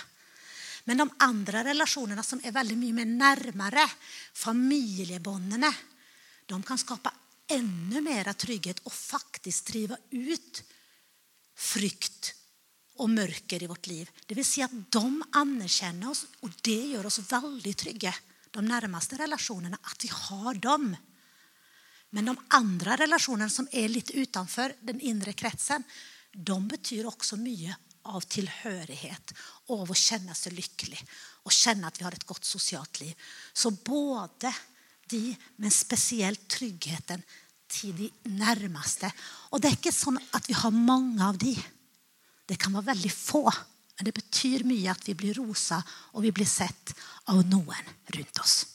Men 0.84 0.96
de 0.96 1.10
andra 1.18 1.64
relationerna 1.64 2.22
som 2.22 2.40
är 2.44 2.52
väldigt 2.52 2.78
mycket 2.78 2.94
mer 2.94 3.04
närmare, 3.04 3.90
familjebondene, 4.34 5.74
de 6.46 6.62
kan 6.62 6.78
skapa 6.78 7.14
ännu 7.46 8.00
mera 8.00 8.34
trygghet 8.34 8.78
och 8.78 8.92
faktiskt 8.92 9.66
driva 9.66 9.96
ut 10.10 10.62
frykt 11.56 12.34
och 12.94 13.10
mörker 13.10 13.62
i 13.62 13.66
vårt 13.66 13.86
liv. 13.86 14.10
Det 14.26 14.34
vill 14.34 14.44
säga 14.44 14.64
att 14.64 14.92
de 14.92 15.22
anerkänner 15.32 16.10
oss 16.10 16.26
och 16.40 16.50
det 16.62 16.86
gör 16.86 17.06
oss 17.06 17.18
väldigt 17.18 17.78
trygga. 17.78 18.14
De 18.50 18.66
närmaste 18.66 19.18
relationerna, 19.18 19.78
att 19.82 20.04
vi 20.04 20.08
har 20.12 20.54
dem. 20.54 20.96
Men 22.10 22.24
de 22.24 22.36
andra 22.48 22.96
relationerna 22.96 23.50
som 23.50 23.68
är 23.72 23.88
lite 23.88 24.12
utanför 24.12 24.74
den 24.80 25.00
inre 25.00 25.32
kretsen, 25.32 25.82
de 26.32 26.68
betyder 26.68 27.06
också 27.06 27.36
mycket 27.36 27.76
av 28.02 28.20
tillhörighet 28.20 29.32
och 29.66 29.80
av 29.80 29.90
att 29.90 29.96
känna 29.96 30.34
sig 30.34 30.52
lycklig 30.52 31.06
och 31.42 31.52
känna 31.52 31.86
att 31.86 32.00
vi 32.00 32.04
har 32.04 32.12
ett 32.12 32.24
gott 32.24 32.44
socialt 32.44 33.00
liv. 33.00 33.14
Så 33.52 33.70
både 33.70 34.54
de, 35.06 35.36
men 35.56 35.70
speciellt 35.70 36.48
tryggheten 36.48 37.22
till 37.66 37.96
de 37.96 38.30
närmaste. 38.30 39.12
Och 39.22 39.60
det 39.60 39.68
är 39.68 39.70
inte 39.70 39.92
så 39.92 40.18
att 40.30 40.48
vi 40.50 40.54
har 40.54 40.70
många 40.70 41.28
av 41.28 41.38
de. 41.38 41.62
Det 42.46 42.56
kan 42.56 42.72
vara 42.72 42.82
väldigt 42.82 43.14
få. 43.14 43.52
Men 43.96 44.04
det 44.04 44.12
betyder 44.12 44.64
mycket 44.64 44.90
att 44.90 45.08
vi 45.08 45.14
blir 45.14 45.34
rosa 45.34 45.82
och 45.88 46.24
vi 46.24 46.32
blir 46.32 46.46
sett 46.46 46.94
av 47.24 47.46
någon 47.46 47.74
runt 48.06 48.38
oss. 48.38 48.66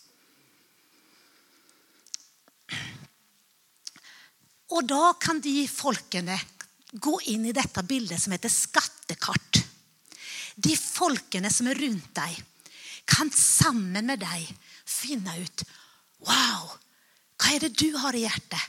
Och 4.70 4.84
då 4.84 5.14
kan 5.14 5.42
de 5.42 5.68
folkene 5.68 6.42
gå 7.00 7.22
in 7.22 7.46
i 7.46 7.52
detta 7.52 7.84
bild 7.84 8.22
som 8.22 8.32
heter 8.32 8.50
skattekart. 8.50 9.58
De 10.56 10.78
folkene 10.78 11.50
som 11.50 11.68
är 11.68 11.76
runt 11.76 12.16
dig 12.16 12.44
kan 13.06 13.32
samman 13.32 14.06
med 14.06 14.20
dig 14.20 14.58
finna 14.86 15.38
ut 15.38 15.64
wow, 16.18 16.72
vad 17.44 17.56
är 17.56 17.60
det 17.60 17.70
du 17.70 17.94
har 17.94 18.16
i 18.16 18.20
hjärtat? 18.20 18.62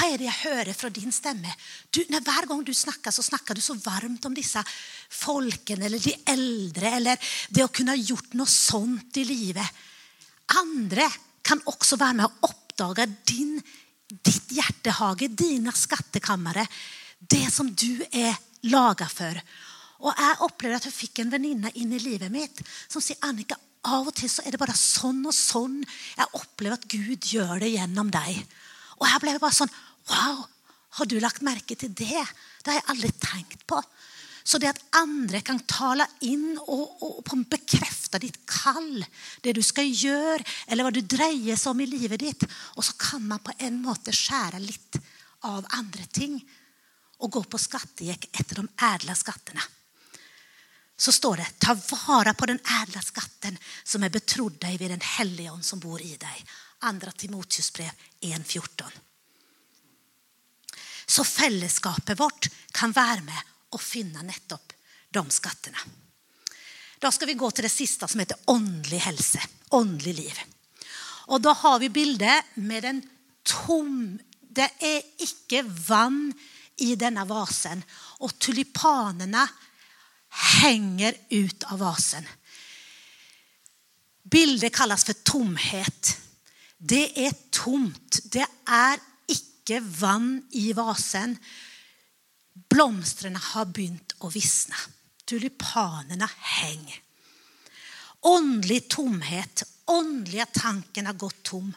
Vad 0.00 0.12
är 0.12 0.18
det 0.18 0.24
jag 0.24 0.32
hör 0.32 0.72
från 0.72 0.92
din 0.92 1.12
stämme? 1.12 1.54
Du, 1.90 2.04
när 2.08 2.20
varje 2.20 2.46
gång 2.46 2.64
du 2.64 2.74
snackar 2.74 3.10
så 3.10 3.22
snackar 3.22 3.54
du 3.54 3.60
så 3.60 3.74
varmt 3.74 4.24
om 4.24 4.34
dessa 4.34 4.64
folken 5.10 5.82
eller 5.82 5.98
de 5.98 6.16
äldre 6.32 6.90
eller 6.90 7.18
det 7.48 7.62
att 7.62 7.72
kunna 7.72 7.96
gjort 7.96 8.32
något 8.32 8.48
sånt 8.48 9.16
i 9.16 9.24
livet. 9.24 9.66
Andra 10.46 11.12
kan 11.42 11.60
också 11.64 11.96
vara 11.96 12.12
med 12.12 12.26
och 12.26 12.50
uppdaga 12.50 13.06
din, 13.06 13.62
ditt 14.08 14.52
hjärtehage, 14.52 15.28
dina 15.30 15.72
skattekammare 15.72 16.66
det 17.28 17.54
som 17.54 17.74
du 17.74 18.04
är 18.10 18.36
lagad 18.60 19.10
för. 19.10 19.42
Och 19.98 20.14
jag 20.18 20.36
upplevde 20.40 20.76
att 20.76 20.84
jag 20.84 20.94
fick 20.94 21.18
en 21.18 21.30
väninna 21.30 21.70
in 21.70 21.92
i 21.92 21.98
livet 21.98 22.32
mitt 22.32 22.62
som 22.88 23.02
säger 23.02 23.24
Annika, 23.24 23.56
av 23.82 24.08
och 24.08 24.14
till 24.14 24.30
så 24.30 24.42
är 24.44 24.52
det 24.52 24.58
bara 24.58 24.72
sån 24.72 25.26
och 25.26 25.34
sån. 25.34 25.84
Jag 26.16 26.26
upplever 26.32 26.74
att 26.74 26.84
Gud 26.84 27.26
gör 27.26 27.60
det 27.60 27.68
genom 27.68 28.10
dig. 28.10 28.46
Och 28.72 29.06
jag 29.06 29.20
blev 29.20 29.40
bara 29.40 29.50
sån, 29.50 29.68
wow, 30.08 30.44
har 30.90 31.06
du 31.06 31.20
lagt 31.20 31.40
märke 31.40 31.74
till 31.74 31.94
det? 31.94 32.26
Det 32.62 32.70
har 32.70 32.74
jag 32.74 32.82
aldrig 32.86 33.20
tänkt 33.20 33.66
på. 33.66 33.82
Så 34.42 34.58
det 34.58 34.68
att 34.68 34.84
andra 34.90 35.40
kan 35.40 35.60
tala 35.60 36.08
in 36.20 36.58
och, 36.60 37.28
och 37.28 37.36
bekräfta 37.36 38.18
ditt 38.18 38.46
kall, 38.46 39.06
det 39.40 39.52
du 39.52 39.62
ska 39.62 39.82
göra 39.82 40.44
eller 40.66 40.84
vad 40.84 40.94
du 40.94 41.00
drejer 41.00 41.56
sig 41.56 41.70
om 41.70 41.80
i 41.80 41.86
livet 41.86 42.20
ditt. 42.20 42.42
Och 42.52 42.84
så 42.84 42.92
kan 42.92 43.28
man 43.28 43.38
på 43.38 43.52
en 43.58 43.82
måte 43.82 44.12
skära 44.12 44.58
lite 44.58 45.00
av 45.40 45.66
andra 45.68 46.04
ting 46.10 46.50
och 47.16 47.30
gå 47.30 47.44
på 47.44 47.58
skattejäck 47.58 48.28
efter 48.32 48.54
de 48.54 48.68
ädla 48.94 49.14
skatterna. 49.14 49.60
Så 50.96 51.12
står 51.12 51.36
det, 51.36 51.46
ta 51.58 51.78
vara 52.06 52.34
på 52.34 52.46
den 52.46 52.58
ädla 52.82 53.02
skatten 53.02 53.58
som 53.84 54.02
är 54.02 54.10
betrodd 54.10 54.58
dig 54.58 54.76
vid 54.76 54.90
den 54.90 55.00
helion 55.18 55.62
som 55.62 55.78
bor 55.78 56.02
i 56.02 56.16
dig. 56.16 56.46
Andra 56.78 57.12
Timoteusbrev 57.12 57.90
1.14. 58.20 58.84
Så 61.06 61.24
fällskapet 61.24 62.20
vårt 62.20 62.48
kan 62.72 62.92
vara 62.92 63.20
med 63.20 63.42
och 63.70 63.82
finna 63.82 64.22
nettopp 64.22 64.72
de 65.10 65.30
skatterna. 65.30 65.78
Då 66.98 67.12
ska 67.12 67.26
vi 67.26 67.34
gå 67.34 67.50
till 67.50 67.62
det 67.62 67.68
sista 67.68 68.08
som 68.08 68.20
heter 68.20 68.36
åndlig 68.44 68.98
hälsa, 68.98 69.40
åndlig 69.68 70.14
liv. 70.14 70.38
Och 71.26 71.40
då 71.40 71.50
har 71.50 71.78
vi 71.78 71.88
bilder 71.88 72.42
med 72.54 72.84
en 72.84 73.08
tom, 73.42 74.18
det 74.40 74.70
är 74.78 75.02
icke 75.18 75.62
vann 75.62 76.32
i 76.76 76.96
denna 76.96 77.24
vasen 77.24 77.82
och 77.92 78.38
tulipanerna 78.38 79.48
hänger 80.28 81.14
ut 81.28 81.62
av 81.62 81.78
vasen. 81.78 82.28
Bilder 84.22 84.68
kallas 84.68 85.04
för 85.04 85.12
tomhet. 85.12 86.18
Det 86.78 87.26
är 87.26 87.32
tomt. 87.50 88.18
Det 88.24 88.46
är 88.66 88.98
icke 89.26 89.80
vann 89.80 90.48
i 90.50 90.72
vasen. 90.72 91.36
Blomstren 92.68 93.36
har 93.36 93.64
bynt 93.64 94.12
och 94.18 94.36
vissna. 94.36 94.76
Tulipanerna 95.24 96.30
hänger. 96.36 97.00
Åndlig 98.20 98.88
tomhet, 98.88 99.62
åndliga 99.84 100.46
tanken 100.46 101.06
har 101.06 101.12
gått 101.12 101.42
tom. 101.42 101.76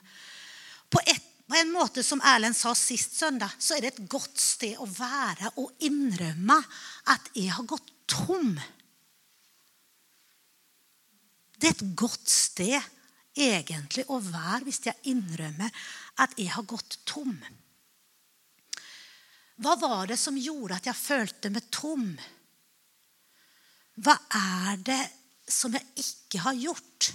På 0.90 1.00
ett 1.06 1.27
på 1.48 1.56
en 1.56 1.72
måte 1.72 2.04
som 2.04 2.22
Erlend 2.22 2.56
sa 2.56 2.76
sist 2.76 3.16
søndag, 3.16 3.52
så 3.58 3.76
är 3.76 3.82
det 3.82 3.88
ett 3.88 4.10
gott 4.10 4.38
sted 4.38 4.78
att 4.80 5.00
vara 5.00 5.52
och 5.56 5.72
innrømme 5.80 6.64
att 7.04 7.30
jag 7.34 7.54
har 7.54 7.64
gått 7.64 7.92
tom. 8.06 8.62
Det 11.58 11.68
är 11.68 11.72
ett 11.72 11.96
gott 11.96 12.28
sted 12.28 12.82
egentligen 13.34 14.16
att 14.16 14.24
vara 14.24 14.60
hvis 14.64 14.86
jag 14.86 14.96
innrømmer 15.02 15.72
att 16.16 16.34
jag 16.36 16.52
har 16.52 16.64
gått 16.64 17.06
tom. 17.06 17.46
Vad 19.56 19.80
var 19.80 20.08
det 20.08 20.18
som 20.18 20.38
gjorde 20.38 20.76
att 20.76 20.86
jag 20.86 20.96
følte 20.96 21.50
mig 21.50 21.62
tom? 21.70 22.22
Vad 23.94 24.18
är 24.30 24.78
det 24.78 25.10
som 25.48 25.74
jag 25.74 25.84
ikke 25.96 26.40
har 26.40 26.54
gjort? 26.54 27.14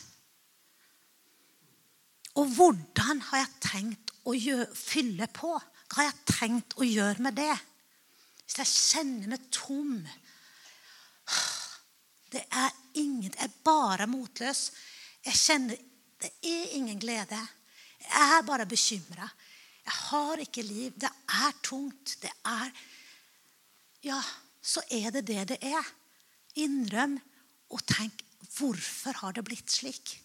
Och 2.33 2.47
hur 2.47 3.21
har 3.21 3.39
jag 3.39 3.61
och 4.23 4.35
fylla 4.75 5.27
på? 5.27 5.49
Vad 5.49 5.97
har 5.97 6.05
jag 6.05 6.25
tänkt 6.25 6.79
att 6.79 6.87
göra 6.87 7.19
med 7.19 7.35
det? 7.35 7.59
Hvis 8.45 8.59
jag 8.59 8.67
känner 8.67 9.29
mig 9.29 9.39
tom. 9.51 10.09
Det 12.31 12.47
är 12.51 12.71
inget, 12.93 13.35
jag 13.35 13.45
är 13.45 13.51
bara 13.63 14.07
motlös. 14.07 14.73
Jag 15.23 15.35
känner, 15.35 15.77
det 16.19 16.49
är 16.49 16.75
ingen 16.75 16.99
glädje. 16.99 17.47
Jag 17.99 18.39
är 18.39 18.43
bara 18.43 18.65
bekymrad. 18.65 19.29
Jag 19.85 19.93
har 19.93 20.39
inte 20.39 20.63
liv. 20.63 20.93
Det 20.97 21.11
är 21.27 21.53
tungt. 21.53 22.19
Det 22.21 22.33
är, 22.43 22.73
ja, 24.01 24.25
så 24.61 24.81
är 24.89 25.11
det 25.11 25.23
det 25.23 25.45
det 25.45 25.65
är. 25.65 25.87
Inröm 26.55 27.21
och 27.69 27.87
tänk, 27.87 28.25
varför 28.61 29.13
har 29.15 29.33
det 29.33 29.43
blivit 29.43 29.71
slik? 29.71 30.21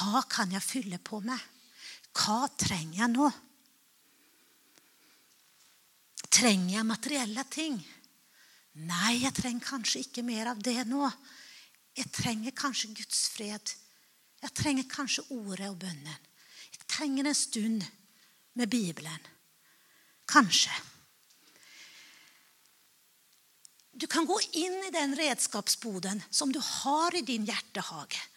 Vad 0.00 0.28
kan 0.28 0.52
jag 0.52 0.62
fylla 0.62 0.98
på 0.98 1.20
med? 1.20 1.38
Vad 2.12 2.56
trenger 2.56 2.98
jag 2.98 3.10
nu? 3.10 3.30
Trenger 6.28 6.76
jag 6.76 6.86
materiella 6.86 7.44
ting? 7.44 7.88
Nej, 8.72 9.22
jag 9.22 9.34
trenger 9.34 9.60
kanske 9.60 9.98
inte 9.98 10.22
mer 10.22 10.46
av 10.46 10.62
det 10.62 10.84
nu. 10.84 11.10
Jag 11.94 12.12
trenger 12.12 12.50
kanske 12.50 12.88
Guds 12.88 13.28
fred. 13.28 13.70
Jag 14.40 14.54
trenger 14.54 14.84
kanske 14.90 15.22
ordet 15.28 15.70
och 15.70 15.76
bönen. 15.76 16.14
Jag 16.70 16.86
trenger 16.86 17.24
en 17.24 17.34
stund 17.34 17.86
med 18.52 18.68
Bibeln. 18.68 19.18
Kanske. 20.24 20.70
du 24.02 24.06
kan 24.06 24.26
gå 24.26 24.40
in 24.52 24.72
i 24.72 24.90
den 24.92 25.16
redskapsboden 25.16 26.22
som 26.30 26.52
du 26.52 26.60
har 26.64 27.14
i 27.14 27.20
din 27.20 27.44
hjärtehage. 27.44 28.28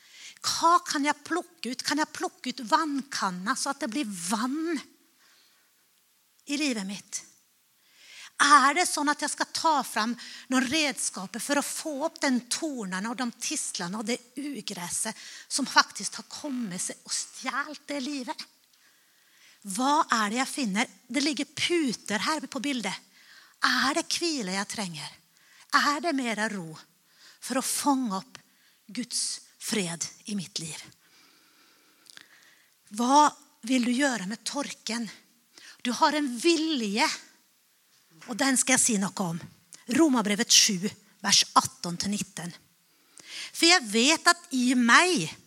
Vad 0.61 0.87
kan 0.87 1.05
jag 1.05 1.23
plocka 1.23 1.69
ut? 1.69 1.83
Kan 1.83 1.97
jag 1.97 2.11
plocka 2.11 2.49
ut 2.49 2.59
vannkanna 2.59 3.55
så 3.55 3.69
att 3.69 3.79
det 3.79 3.87
blir 3.87 4.29
vann 4.29 4.79
i 6.45 6.57
livet 6.57 6.85
mitt? 6.85 7.25
Är 8.37 8.73
det 8.73 8.85
så 8.85 9.09
att 9.11 9.21
jag 9.21 9.31
ska 9.31 9.45
ta 9.45 9.83
fram 9.83 10.17
några 10.47 10.65
redskap 10.65 11.41
för 11.41 11.55
att 11.55 11.65
få 11.65 12.05
upp 12.05 12.21
den 12.21 12.39
tornarna 12.39 13.09
och 13.09 13.15
de 13.15 13.31
tistlarna 13.31 13.97
och 13.97 14.05
det 14.05 14.17
ugräset 14.35 15.15
som 15.47 15.65
faktiskt 15.65 16.15
har 16.15 16.23
kommit 16.23 16.81
sig 16.81 16.95
och 17.03 17.11
stjält 17.11 17.81
det 17.85 17.99
livet? 17.99 18.37
Vad 19.61 20.13
är 20.13 20.29
det 20.29 20.35
jag 20.35 20.47
finner? 20.47 20.87
Det 21.07 21.21
ligger 21.21 21.45
puter 21.45 22.19
här 22.19 22.39
på 22.39 22.59
bilden. 22.59 22.93
Är 23.61 23.93
det 23.95 24.03
kvile 24.03 24.53
jag 24.53 24.67
tränger? 24.67 25.11
Är 25.71 26.01
det 26.01 26.13
mera 26.13 26.49
ro 26.49 26.77
för 27.39 27.55
att 27.55 27.65
fånga 27.65 28.17
upp 28.17 28.37
Guds 28.87 29.41
fred 29.65 30.05
i 30.23 30.35
mitt 30.35 30.59
liv? 30.59 30.83
Vad 32.89 33.31
vill 33.61 33.85
du 33.85 33.91
göra 33.91 34.25
med 34.25 34.43
torken? 34.43 35.09
Du 35.81 35.91
har 35.91 36.13
en 36.13 36.37
vilje 36.37 37.09
och 38.27 38.35
den 38.35 38.57
ska 38.57 38.73
jag 38.73 38.79
säga 38.79 38.99
något 38.99 39.19
om. 39.19 39.39
Romarbrevet 39.85 40.53
7, 40.53 40.89
vers 41.19 41.45
18-19. 41.53 42.51
För 43.53 43.65
jag 43.65 43.83
vet 43.83 44.27
att 44.27 44.41
i 44.49 44.75
mig, 44.75 45.37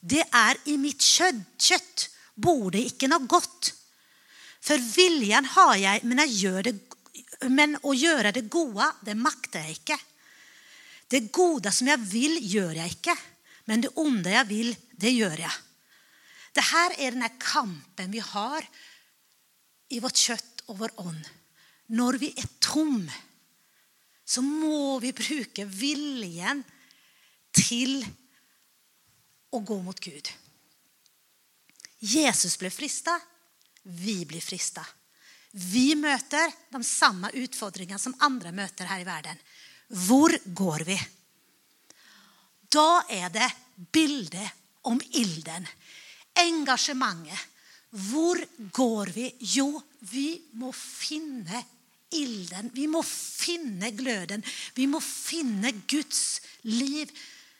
det 0.00 0.24
är 0.30 0.56
i 0.64 0.76
mitt 0.76 1.02
kött, 1.02 2.10
bor 2.34 2.70
det 2.70 2.86
icke 2.86 3.08
något 3.08 3.28
gott. 3.28 3.74
För 4.60 4.78
viljan 4.78 5.44
har 5.44 5.76
jag, 5.76 6.04
men, 6.04 6.18
jag 6.18 6.28
gör 6.28 6.62
det, 6.62 6.78
men 7.40 7.78
att 7.82 7.98
göra 7.98 8.32
det 8.32 8.40
goda, 8.40 8.92
det 9.00 9.14
maktar 9.14 9.58
jag 9.58 9.70
icke. 9.70 9.98
Det 11.08 11.20
goda 11.20 11.72
som 11.72 11.86
jag 11.86 11.98
vill 11.98 12.54
gör 12.54 12.72
jag 12.72 12.86
icke, 12.86 13.16
men 13.68 13.80
det 13.80 13.88
onda 13.88 14.30
jag 14.30 14.44
vill, 14.44 14.76
det 14.90 15.10
gör 15.10 15.38
jag. 15.38 15.52
Det 16.52 16.60
här 16.60 17.00
är 17.00 17.10
den 17.10 17.22
här 17.22 17.40
kampen 17.40 18.10
vi 18.10 18.18
har 18.18 18.68
i 19.88 20.00
vårt 20.00 20.16
kött 20.16 20.60
och 20.66 20.78
vår 20.78 20.90
ond. 20.94 21.28
När 21.86 22.12
vi 22.12 22.34
är 22.36 22.46
tom 22.58 23.10
så 24.24 24.42
må 24.42 24.98
vi 24.98 25.12
bruka 25.12 25.64
viljan 25.64 26.62
till 27.50 28.06
att 29.52 29.66
gå 29.66 29.82
mot 29.82 30.00
Gud. 30.00 30.28
Jesus 31.98 32.58
blev 32.58 32.70
frista, 32.70 33.20
vi 33.82 34.26
blir 34.26 34.40
frista. 34.40 34.86
Vi 35.50 35.94
möter 35.94 36.52
de 36.70 36.84
samma 36.84 37.30
utfordringar 37.30 37.98
som 37.98 38.14
andra 38.18 38.52
möter 38.52 38.84
här 38.84 39.00
i 39.00 39.04
världen. 39.04 39.36
Var 39.88 40.38
går 40.44 40.80
vi? 40.80 41.08
Då 42.68 43.02
är 43.08 43.30
det 43.30 43.52
bilder 43.92 44.50
om 44.82 45.00
ilden, 45.10 45.66
engagemanget. 46.34 47.38
Var 47.90 48.44
går 48.72 49.06
vi? 49.06 49.36
Jo, 49.38 49.82
vi 49.98 50.42
må 50.52 50.72
finna 50.72 51.62
ilden. 52.10 52.70
Vi 52.74 52.86
må 52.86 53.02
finna 53.02 53.90
glöden. 53.90 54.42
Vi 54.74 54.86
må 54.86 55.00
finna 55.00 55.70
Guds 55.70 56.40
liv 56.60 57.18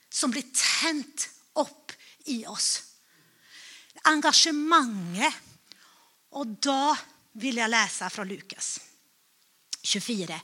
som 0.09 0.31
blir 0.31 0.43
tänt 0.81 1.29
upp 1.53 1.91
i 2.25 2.45
oss. 2.45 2.83
Engagemanget. 4.01 5.33
Och 6.29 6.47
då 6.47 6.97
vill 7.31 7.57
jag 7.57 7.69
läsa 7.69 8.09
från 8.09 8.27
Lukas 8.27 8.79
24. 9.81 10.41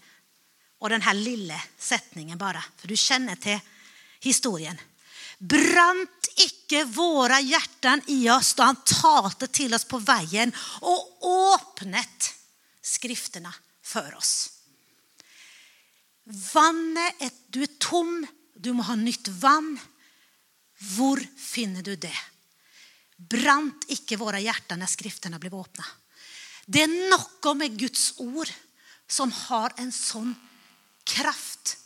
Och 0.77 0.89
den 0.89 1.01
här 1.01 1.13
lilla 1.13 1.61
sättningen 1.77 2.37
bara, 2.37 2.63
för 2.77 2.87
du 2.87 2.97
känner 2.97 3.35
till 3.35 3.59
historien. 4.19 4.77
Brant 5.37 6.27
icke 6.35 6.83
våra 6.83 7.39
hjärtan 7.39 8.01
i 8.07 8.29
oss 8.29 8.53
då 8.53 8.63
han 8.63 8.75
talade 8.75 9.47
till 9.47 9.73
oss 9.73 9.85
på 9.85 9.97
vägen 9.97 10.55
och 10.81 11.21
öppnat 11.55 12.33
skrifterna 12.81 13.53
för 13.81 14.15
oss. 14.15 14.51
Vannet, 16.53 17.33
du 17.47 17.63
är 17.63 17.69
tom, 17.79 18.27
du 18.55 18.73
må 18.73 18.83
ha 18.83 18.95
nytt 18.95 19.27
vann. 19.27 19.79
Var 20.79 21.27
finner 21.37 21.83
du 21.83 21.95
det? 21.95 22.17
Brant 23.15 23.85
icke 23.87 24.17
våra 24.17 24.39
hjärtan 24.39 24.79
när 24.79 24.85
skrifterna 24.85 25.39
blev 25.39 25.55
öppna. 25.55 25.85
Det 26.65 26.81
är 26.81 27.09
något 27.09 27.57
med 27.57 27.79
Guds 27.79 28.13
ord 28.17 28.49
som 29.07 29.31
har 29.31 29.73
en 29.75 29.91
sån 29.91 30.35
kraft 31.03 31.77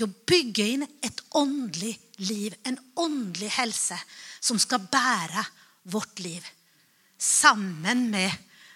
till 0.00 0.10
att 0.10 0.26
bygga 0.26 0.66
in 0.66 0.86
ett 1.02 1.20
åndligt 1.28 2.20
liv, 2.20 2.54
en 2.62 2.78
åndlig 2.94 3.48
hälsa 3.48 4.00
som 4.40 4.58
ska 4.58 4.78
bära 4.78 5.46
vårt 5.82 6.18
liv 6.18 6.46
samman 7.18 8.10
med 8.10 8.32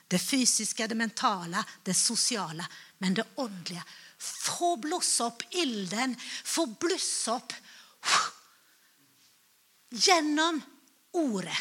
det 0.09 0.19
fysiska, 0.19 0.89
det 0.89 0.95
mentala, 0.95 1.65
det 1.83 1.95
sociala, 1.95 2.69
men 2.99 3.15
det 3.15 3.25
åndliga. 3.35 3.85
Få 4.19 4.77
blossa 4.77 5.27
upp 5.27 5.43
elden, 5.51 6.17
få 6.45 6.67
blussa 6.67 7.37
upp 7.37 7.53
genom 9.91 10.63
ordet. 11.11 11.59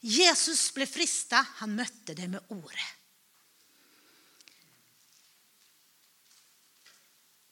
Jesus 0.00 0.74
blev 0.74 0.86
fristad, 0.86 1.46
han 1.54 1.74
mötte 1.74 2.14
det 2.14 2.28
med 2.28 2.40
ordet. 2.48 2.99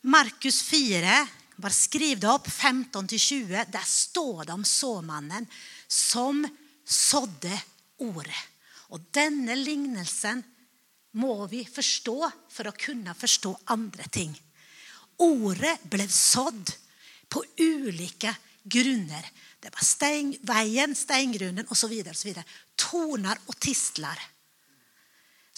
Markus 0.09 0.62
4, 0.62 1.29
bara 1.57 1.73
skriv 1.73 2.21
det 2.21 2.29
upp 2.29 2.51
15 2.51 3.09
20, 3.09 3.64
där 3.68 3.85
står 3.85 4.44
det 4.44 4.53
om 4.53 4.64
såmannen 4.64 5.47
som 5.87 6.49
sådde 6.85 7.62
ordet. 7.99 8.35
Och 8.71 9.01
denna 9.11 9.55
lignelsen 9.55 10.42
må 11.12 11.47
vi 11.47 11.64
förstå 11.64 12.31
för 12.49 12.64
att 12.64 12.77
kunna 12.77 13.14
förstå 13.14 13.59
andra 13.64 14.05
ting. 14.05 14.42
Ordet 15.16 15.83
blev 15.83 16.09
sådd 16.09 16.71
på 17.29 17.44
olika 17.59 18.37
grunder. 18.62 19.31
Det 19.61 19.71
var 19.75 19.85
sten, 19.85 20.37
vägen, 20.40 20.94
stengrunden 20.94 21.66
och 21.66 21.77
så 21.77 21.88
vidare. 21.88 22.11
Och 22.11 22.16
så 22.16 22.29
vidare. 22.29 22.44
Tornar 22.75 23.38
och 23.47 23.59
tistlar. 23.59 24.38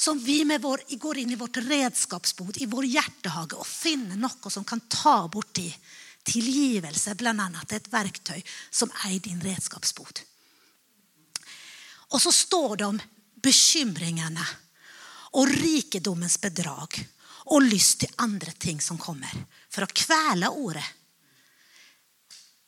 Som 0.01 0.19
vi 0.19 0.45
med 0.45 0.63
vår, 0.63 0.81
går 0.89 1.19
in 1.19 1.31
i 1.31 1.37
vårt 1.37 1.57
redskapsbod, 1.57 2.57
i 2.57 2.67
vår 2.67 2.85
hjärtehage 2.85 3.53
och 3.53 3.67
finner 3.67 4.17
något 4.17 4.53
som 4.53 4.65
kan 4.65 4.81
ta 4.81 5.29
bort 5.29 5.55
det. 5.55 5.75
Tillgivelse, 6.23 7.15
bland 7.15 7.41
annat 7.41 7.73
ett 7.73 7.93
verktyg 7.93 8.47
som 8.71 8.91
är 9.05 9.13
i 9.13 9.19
din 9.19 9.41
redskapsbod. 9.41 10.21
Och 11.91 12.23
så 12.23 12.33
står 12.33 12.77
det 12.77 12.85
om 12.85 13.03
bekymringarna 13.35 14.47
och 15.31 15.49
rikedomens 15.49 16.41
bedrag 16.41 17.09
och 17.25 17.63
lyst 17.63 17.99
till 17.99 18.13
andra 18.17 18.53
ting 18.53 18.81
som 18.81 18.99
kommer 18.99 19.45
för 19.69 19.83
att 19.83 19.93
kväla 19.93 20.51
ordet. 20.51 20.85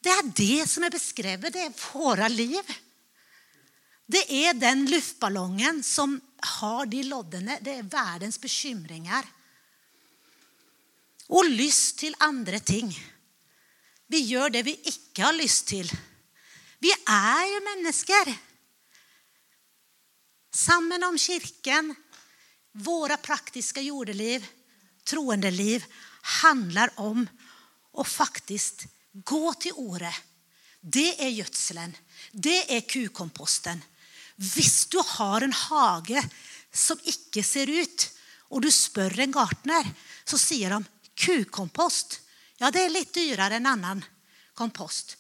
Det 0.03 0.09
är 0.09 0.33
det 0.37 0.69
som 0.69 0.85
är 0.85 0.91
beskrivet, 0.91 1.53
det 1.53 1.61
är 1.61 1.93
våra 1.93 2.29
liv. 2.29 2.63
Det 4.07 4.47
är 4.47 4.55
den 4.55 4.87
luftballongen 4.87 5.83
som 5.83 6.21
har 6.43 6.87
de 6.87 7.03
loddene, 7.03 7.59
det 7.61 7.75
är 7.75 7.83
världens 7.83 8.41
bekymringar. 8.41 9.27
Och 11.27 11.51
lyst 11.51 11.99
till 11.99 12.15
andra 12.19 12.61
ting. 12.61 12.99
Vi 14.07 14.19
gör 14.19 14.51
det 14.51 14.63
vi 14.63 14.81
inte 14.83 15.23
har 15.23 15.33
lyst 15.33 15.67
till. 15.67 15.93
Vi 16.79 16.93
är 17.07 17.47
ju 17.47 17.61
människor. 17.61 18.35
Sammen 20.55 21.05
om 21.05 21.19
kyrkan, 21.19 21.95
våra 22.73 23.17
praktiska 23.17 23.81
jordeliv, 23.81 24.47
troendeliv 25.05 25.85
handlar 26.23 26.91
om 27.01 27.29
att 27.93 28.09
faktiskt 28.09 28.87
gå 29.13 29.55
till 29.55 29.73
ordet. 29.73 30.15
Det 30.81 31.25
är 31.25 31.29
gödseln, 31.29 31.97
det 32.33 32.77
är 32.77 32.81
kukomposten. 32.81 33.85
Hvis 34.37 34.87
du 34.87 34.99
har 35.07 35.41
en 35.41 35.53
hage 35.53 36.29
som 36.73 36.99
inte 37.03 37.43
ser 37.43 37.67
ut 37.67 38.11
och 38.39 38.61
du 38.61 38.71
spör 38.71 39.21
en 39.21 39.33
gartner 39.33 39.95
så 40.25 40.39
säger 40.39 40.71
de 40.71 40.85
kukompost. 41.15 42.21
Ja, 42.57 42.71
det 42.71 42.85
är 42.85 42.91
lite 42.91 43.21
dyrare 43.21 43.57
än 43.57 43.67
annan 43.67 44.05
kompost. 44.55 45.17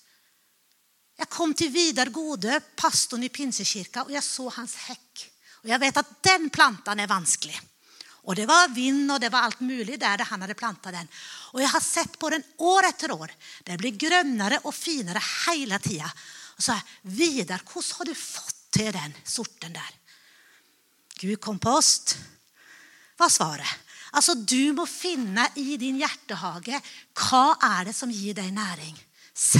Jag 1.16 1.28
kom 1.28 1.54
till 1.54 1.70
Vidar 1.70 2.06
Gode, 2.06 2.60
pastorn 2.76 3.22
i 3.22 3.28
Pinsekirka, 3.28 4.02
och 4.02 4.12
jag 4.12 4.24
såg 4.24 4.52
hans 4.52 4.76
häck. 4.76 5.30
Och 5.52 5.68
jag 5.68 5.78
vet 5.78 5.96
att 5.96 6.22
den 6.22 6.50
plantan 6.50 7.00
är 7.00 7.06
vansklig. 7.06 7.60
Och 8.24 8.34
det 8.34 8.46
var 8.46 8.68
vind 8.68 9.12
och 9.12 9.20
det 9.20 9.28
var 9.28 9.38
allt 9.38 9.60
möjligt 9.60 10.00
där, 10.00 10.18
där 10.18 10.24
han 10.24 10.40
hade 10.40 10.54
plantat 10.54 10.92
den. 10.92 11.08
Och 11.52 11.62
jag 11.62 11.68
har 11.68 11.80
sett 11.80 12.18
på 12.18 12.30
den 12.30 12.42
år 12.56 12.84
efter 12.84 13.12
år. 13.12 13.32
Den 13.62 13.76
blir 13.76 13.90
grönare 13.90 14.58
och 14.62 14.74
finare 14.74 15.20
hela 15.48 15.78
tiden. 15.78 16.10
Och 16.56 16.62
så 16.62 16.72
här, 16.72 16.82
Vidar, 17.02 17.62
hur 17.74 17.98
har 17.98 18.04
du 18.04 18.14
fått 18.14 18.51
till 18.72 18.92
den 18.92 19.14
sorten 19.24 19.72
där? 19.72 19.90
Gud 21.14 21.40
kompost 21.40 22.18
Vad 23.16 23.32
svaret. 23.32 23.66
Alltså, 24.10 24.34
Du 24.34 24.72
må 24.72 24.86
finna 24.86 25.48
i 25.54 25.76
din 25.76 25.98
hjärtehage, 25.98 26.80
vad 27.30 27.56
är 27.62 27.84
det 27.84 27.92
som 27.92 28.10
ger 28.10 28.34
dig 28.34 28.50
näring. 28.50 29.06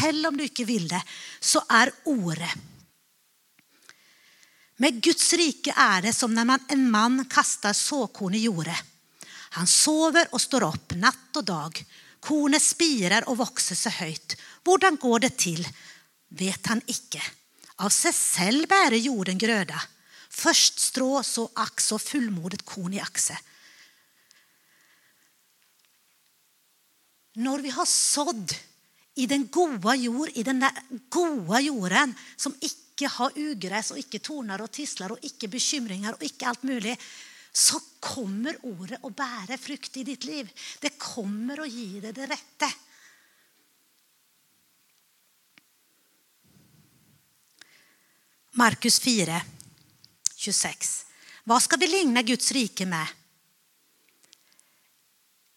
Även 0.04 0.26
om 0.26 0.36
du 0.36 0.42
inte 0.42 0.64
vill 0.64 0.88
det, 0.88 1.02
så 1.40 1.64
är 1.68 1.92
ordet. 2.04 2.50
Med 4.76 5.02
Guds 5.02 5.32
rike 5.32 5.74
är 5.76 6.02
det 6.02 6.12
som 6.12 6.34
när 6.34 6.44
man, 6.44 6.58
en 6.68 6.90
man 6.90 7.24
kastar 7.24 7.72
såkorn 7.72 8.34
i 8.34 8.38
jorden. 8.38 8.74
Han 9.28 9.66
sover 9.66 10.26
och 10.30 10.40
står 10.40 10.62
upp 10.74 10.94
natt 10.94 11.36
och 11.36 11.44
dag. 11.44 11.84
Kornet 12.20 12.62
spirar 12.62 13.28
och 13.28 13.40
växer 13.40 13.74
så 13.74 13.88
högt. 13.88 14.36
Hur 14.64 14.96
går 14.96 15.18
det 15.18 15.36
till? 15.36 15.68
vet 16.28 16.66
han 16.66 16.80
icke. 16.86 17.22
Av 17.82 17.90
sig 17.90 18.12
själv 18.12 18.68
bærer 18.68 18.96
jorden 18.96 19.38
gröda, 19.38 19.82
först 20.30 20.78
strå, 20.78 21.22
så 21.22 21.48
ax 21.54 21.92
och 21.92 22.02
fullmodet 22.02 22.62
korn 22.64 22.94
i 22.94 23.00
axe. 23.00 23.38
När 27.34 27.58
vi 27.58 27.70
har 27.70 27.86
sådd 27.86 28.52
i 29.14 29.26
den 29.26 29.46
goda 29.46 29.94
jord, 29.94 30.28
i 30.34 30.42
den 30.42 30.60
där 30.60 30.72
goda 31.08 31.60
jorden 31.60 32.14
som 32.36 32.54
inte 32.60 33.06
har 33.06 33.32
ugräs 33.34 33.90
och 33.90 33.96
inte 33.96 34.18
tornar 34.18 34.60
och 34.60 34.70
tisslar 34.70 35.12
och 35.12 35.18
inte 35.22 35.48
bekymringar 35.48 36.12
och 36.12 36.22
inte 36.22 36.46
allt 36.46 36.62
möjligt 36.62 37.00
så 37.52 37.80
kommer 38.00 38.56
ordet 38.62 39.04
att 39.04 39.16
bära 39.16 39.58
frukt 39.58 39.96
i 39.96 40.04
ditt 40.04 40.24
liv. 40.24 40.52
Det 40.80 40.98
kommer 40.98 41.60
att 41.60 41.70
ge 41.70 42.00
dig 42.00 42.12
det 42.12 42.26
rätta. 42.26 42.72
Markus 48.54 49.00
4, 49.00 49.42
26. 50.36 51.06
Vad 51.44 51.62
ska 51.62 51.76
vi 51.76 51.86
likna 51.86 52.22
Guds 52.22 52.52
rike 52.52 52.86
med? 52.86 53.06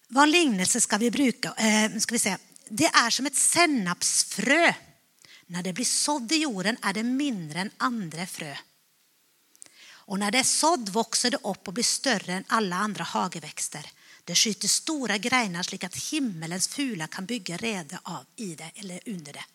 Vad 0.08 0.30
lignelse 0.30 0.82
ska 0.82 0.98
vi 0.98 1.12
bruka? 1.12 1.54
Eh, 1.58 2.00
ska 2.00 2.16
vi 2.16 2.20
säga? 2.20 2.40
Det 2.70 2.86
är 2.86 3.10
som 3.10 3.26
ett 3.26 3.36
senapsfrö. 3.36 4.74
När 5.46 5.64
det 5.64 5.74
blir 5.74 5.86
sådd 5.86 6.32
i 6.32 6.36
jorden, 6.36 6.78
är 6.82 6.94
det 6.94 7.04
mindre 7.04 7.60
än 7.60 7.72
andra 7.78 8.26
frö. 8.26 8.58
Och 9.88 10.20
när 10.20 10.32
det 10.32 10.40
är 10.40 10.44
sådd, 10.44 10.90
växer 10.90 11.32
det 11.32 11.38
upp 11.38 11.68
och 11.68 11.74
blir 11.74 11.84
större 11.84 12.34
än 12.34 12.44
alla 12.48 12.76
andra 12.76 13.04
hageväxter. 13.04 13.92
Det 14.24 14.36
skjuter 14.36 14.68
stora 14.68 15.18
grenar 15.18 15.64
så 15.64 15.86
att 15.86 15.96
himmelens 15.96 16.68
fula 16.68 17.08
kan 17.08 17.26
bygga 17.26 17.58
rede 17.58 18.00
av 18.04 18.26
i 18.36 18.56
det 18.56 18.72
eller 18.76 19.00
under 19.06 19.34
det. 19.34 19.46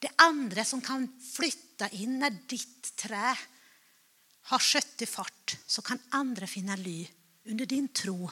Det 0.00 0.10
andra 0.16 0.64
som 0.64 0.80
kan 0.80 1.20
flytta 1.20 1.88
in 1.88 2.18
när 2.18 2.30
ditt 2.30 2.96
trä 2.96 3.36
har 4.42 4.58
skjøtt 4.58 5.02
i 5.02 5.06
fart, 5.06 5.56
så 5.66 5.82
kan 5.82 5.98
andra 6.08 6.46
finna 6.46 6.76
ly 6.76 7.06
under 7.44 7.66
din 7.66 7.88
tro, 7.88 8.30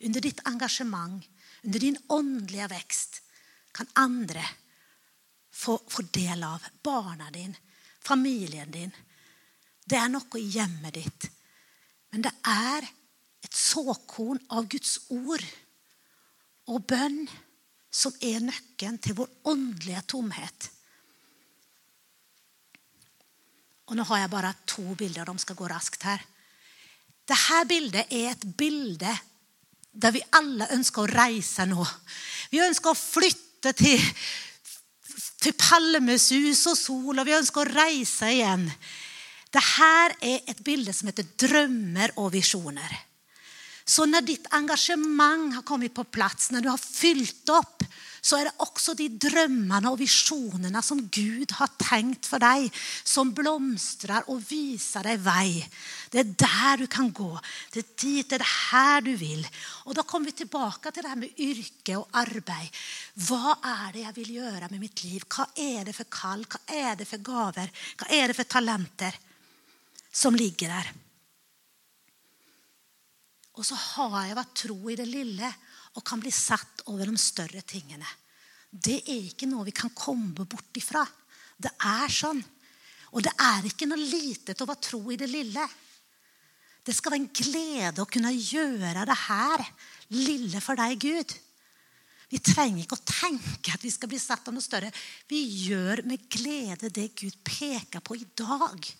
under 0.00 0.20
ditt 0.20 0.40
engagemang, 0.44 1.28
under 1.62 1.80
din 1.80 1.98
andliga 2.08 2.68
växt. 2.68 3.22
Kan 3.72 3.86
andra 3.92 4.44
få, 5.52 5.80
få 5.88 6.02
del 6.02 6.44
av 6.44 6.62
barna 6.82 7.30
din, 7.30 7.56
familjen 8.00 8.70
din. 8.70 8.90
Det 9.84 9.96
är 9.96 10.08
något 10.08 10.34
i 10.34 10.50
hemmet 10.58 10.94
ditt. 10.94 11.30
Men 12.10 12.22
det 12.22 12.32
är 12.42 12.88
ett 13.44 13.54
såkorn 13.54 14.38
av 14.48 14.68
Guds 14.68 15.00
ord 15.08 15.44
och 16.64 16.80
bön 16.80 17.26
som 17.90 18.12
är 18.20 18.40
nyckeln 18.40 18.98
till 18.98 19.14
vår 19.14 19.28
andliga 19.44 20.02
tomhet. 20.02 20.75
Och 23.86 23.96
nu 23.96 24.02
har 24.02 24.18
jag 24.18 24.30
bara 24.30 24.54
två 24.64 24.94
bilder. 24.94 25.24
De 25.24 25.38
ska 25.38 25.54
gå 25.54 25.68
raskt 25.68 26.02
här. 26.02 26.22
Det 27.24 27.34
här 27.34 27.64
bildet 27.64 28.06
är 28.10 28.30
ett 28.30 28.44
bilde 28.44 29.18
där 29.92 30.12
vi 30.12 30.22
alla 30.30 30.68
önskar 30.68 31.02
att 31.02 31.10
resa 31.10 31.64
nu. 31.64 31.84
Vi 32.50 32.66
önskar 32.66 32.90
att 32.90 32.98
flytta 32.98 33.72
till 33.72 34.00
Palmes 35.42 35.68
palmesus 35.70 36.66
och 36.66 36.78
sol, 36.78 37.18
och 37.18 37.26
vi 37.26 37.32
önskar 37.32 37.66
att 37.66 37.74
resa 37.74 38.30
igen. 38.30 38.70
Det 39.50 39.62
här 39.62 40.12
är 40.20 40.40
ett 40.46 40.58
bilde 40.58 40.92
som 40.92 41.08
heter 41.08 41.26
drömmar 41.36 42.10
och 42.14 42.34
visioner. 42.34 43.00
Så 43.84 44.06
när 44.06 44.22
ditt 44.22 44.46
engagemang 44.50 45.52
har 45.52 45.62
kommit 45.62 45.94
på 45.94 46.04
plats, 46.04 46.50
när 46.50 46.60
du 46.60 46.68
har 46.68 46.78
fyllt 46.78 47.48
upp, 47.48 47.82
så 48.26 48.36
är 48.36 48.44
det 48.44 48.52
också 48.56 48.94
de 48.94 49.08
drömmarna 49.08 49.90
och 49.90 50.00
visionerna 50.00 50.82
som 50.82 51.08
Gud 51.08 51.52
har 51.52 51.66
tänkt 51.66 52.26
för 52.26 52.38
dig, 52.38 52.72
som 53.04 53.32
blomstrar 53.32 54.30
och 54.30 54.52
visar 54.52 55.02
dig 55.02 55.16
väg. 55.16 55.70
Det 56.10 56.18
är 56.18 56.24
där 56.24 56.76
du 56.76 56.86
kan 56.86 57.12
gå. 57.12 57.40
Det 57.72 57.78
är 57.78 58.06
dit, 58.06 58.30
det 58.30 58.36
är 58.36 58.70
här 58.72 59.00
du 59.00 59.16
vill. 59.16 59.48
Och 59.84 59.94
då 59.94 60.02
kommer 60.02 60.26
vi 60.26 60.32
tillbaka 60.32 60.90
till 60.90 61.02
det 61.02 61.08
här 61.08 61.16
med 61.16 61.30
yrke 61.36 61.96
och 61.96 62.08
arbete. 62.10 62.76
Vad 63.14 63.56
är 63.62 63.92
det 63.92 63.98
jag 63.98 64.12
vill 64.12 64.34
göra 64.34 64.68
med 64.70 64.80
mitt 64.80 65.04
liv? 65.04 65.22
Vad 65.38 65.48
är 65.54 65.84
det 65.84 65.92
för 65.92 66.06
kall? 66.08 66.46
vad 66.50 66.76
är 66.78 66.96
det 66.96 67.04
för 67.04 67.18
gaver? 67.18 67.70
vad 67.98 68.10
är 68.10 68.28
det 68.28 68.34
för 68.34 68.44
talenter 68.44 69.18
som 70.12 70.36
ligger 70.36 70.68
där? 70.68 70.92
Och 73.52 73.66
så 73.66 73.74
har 73.74 74.26
jag 74.26 74.34
varit 74.34 74.54
tro 74.54 74.90
i 74.90 74.96
det 74.96 75.06
lilla 75.06 75.54
och 75.96 76.06
kan 76.06 76.20
bli 76.20 76.32
satt 76.32 76.82
över 76.86 77.06
de 77.06 77.18
större 77.18 77.62
tingene. 77.62 78.06
Det 78.70 79.10
är 79.10 79.16
inte 79.16 79.46
något 79.46 79.66
vi 79.66 79.70
kan 79.70 79.90
komma 79.90 80.44
bort 80.44 80.76
ifrån. 80.76 81.06
Det 81.56 81.70
är 81.78 82.08
så. 82.08 82.42
Och 83.02 83.22
det 83.22 83.32
är 83.38 83.64
inte 83.64 83.86
något 83.86 83.98
litet 83.98 84.60
att 84.60 84.68
vara 84.68 84.78
tro 84.78 85.12
i 85.12 85.16
det 85.16 85.26
lilla. 85.26 85.70
Det 86.82 86.94
ska 86.94 87.10
vara 87.10 87.20
en 87.20 87.28
glädje 87.32 88.02
att 88.02 88.10
kunna 88.10 88.32
göra 88.32 89.04
det 89.04 89.12
här 89.12 89.66
lilla 90.08 90.60
för 90.60 90.76
dig, 90.76 90.96
Gud. 90.96 91.32
Vi 92.28 92.38
tränger 92.38 92.78
inte 92.78 92.94
att 92.94 93.20
tänka 93.20 93.72
att 93.74 93.84
vi 93.84 93.90
ska 93.90 94.06
bli 94.06 94.18
satta 94.18 94.50
av 94.50 94.60
större. 94.60 94.92
Vi 95.28 95.66
gör 95.66 96.02
med 96.02 96.28
glädje 96.28 96.88
det 96.88 97.08
Gud 97.14 97.44
pekar 97.44 98.00
på 98.00 98.16
idag. 98.16 98.58
dag 98.58 98.96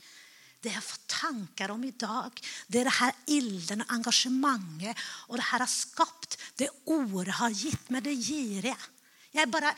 det 0.67 0.73
jag 0.73 0.85
får 0.85 0.99
tankar 1.07 1.71
om 1.71 1.85
idag, 1.85 2.41
det 2.67 2.81
är 2.81 2.85
det 2.85 2.91
här 2.91 3.15
ilden 3.27 3.81
och 3.81 3.93
engagemanget 3.93 4.97
och 5.03 5.37
det 5.37 5.43
här 5.43 5.59
har 5.59 5.67
skapat 5.67 6.39
det 6.55 6.71
ordet 6.85 7.35
har 7.35 7.51
gett 7.51 7.91
mig, 7.91 8.01
det 8.01 8.13
ger 8.13 8.67
jag. 8.67 8.77
Jag 9.31 9.43
är 9.43 9.47
bara 9.47 9.75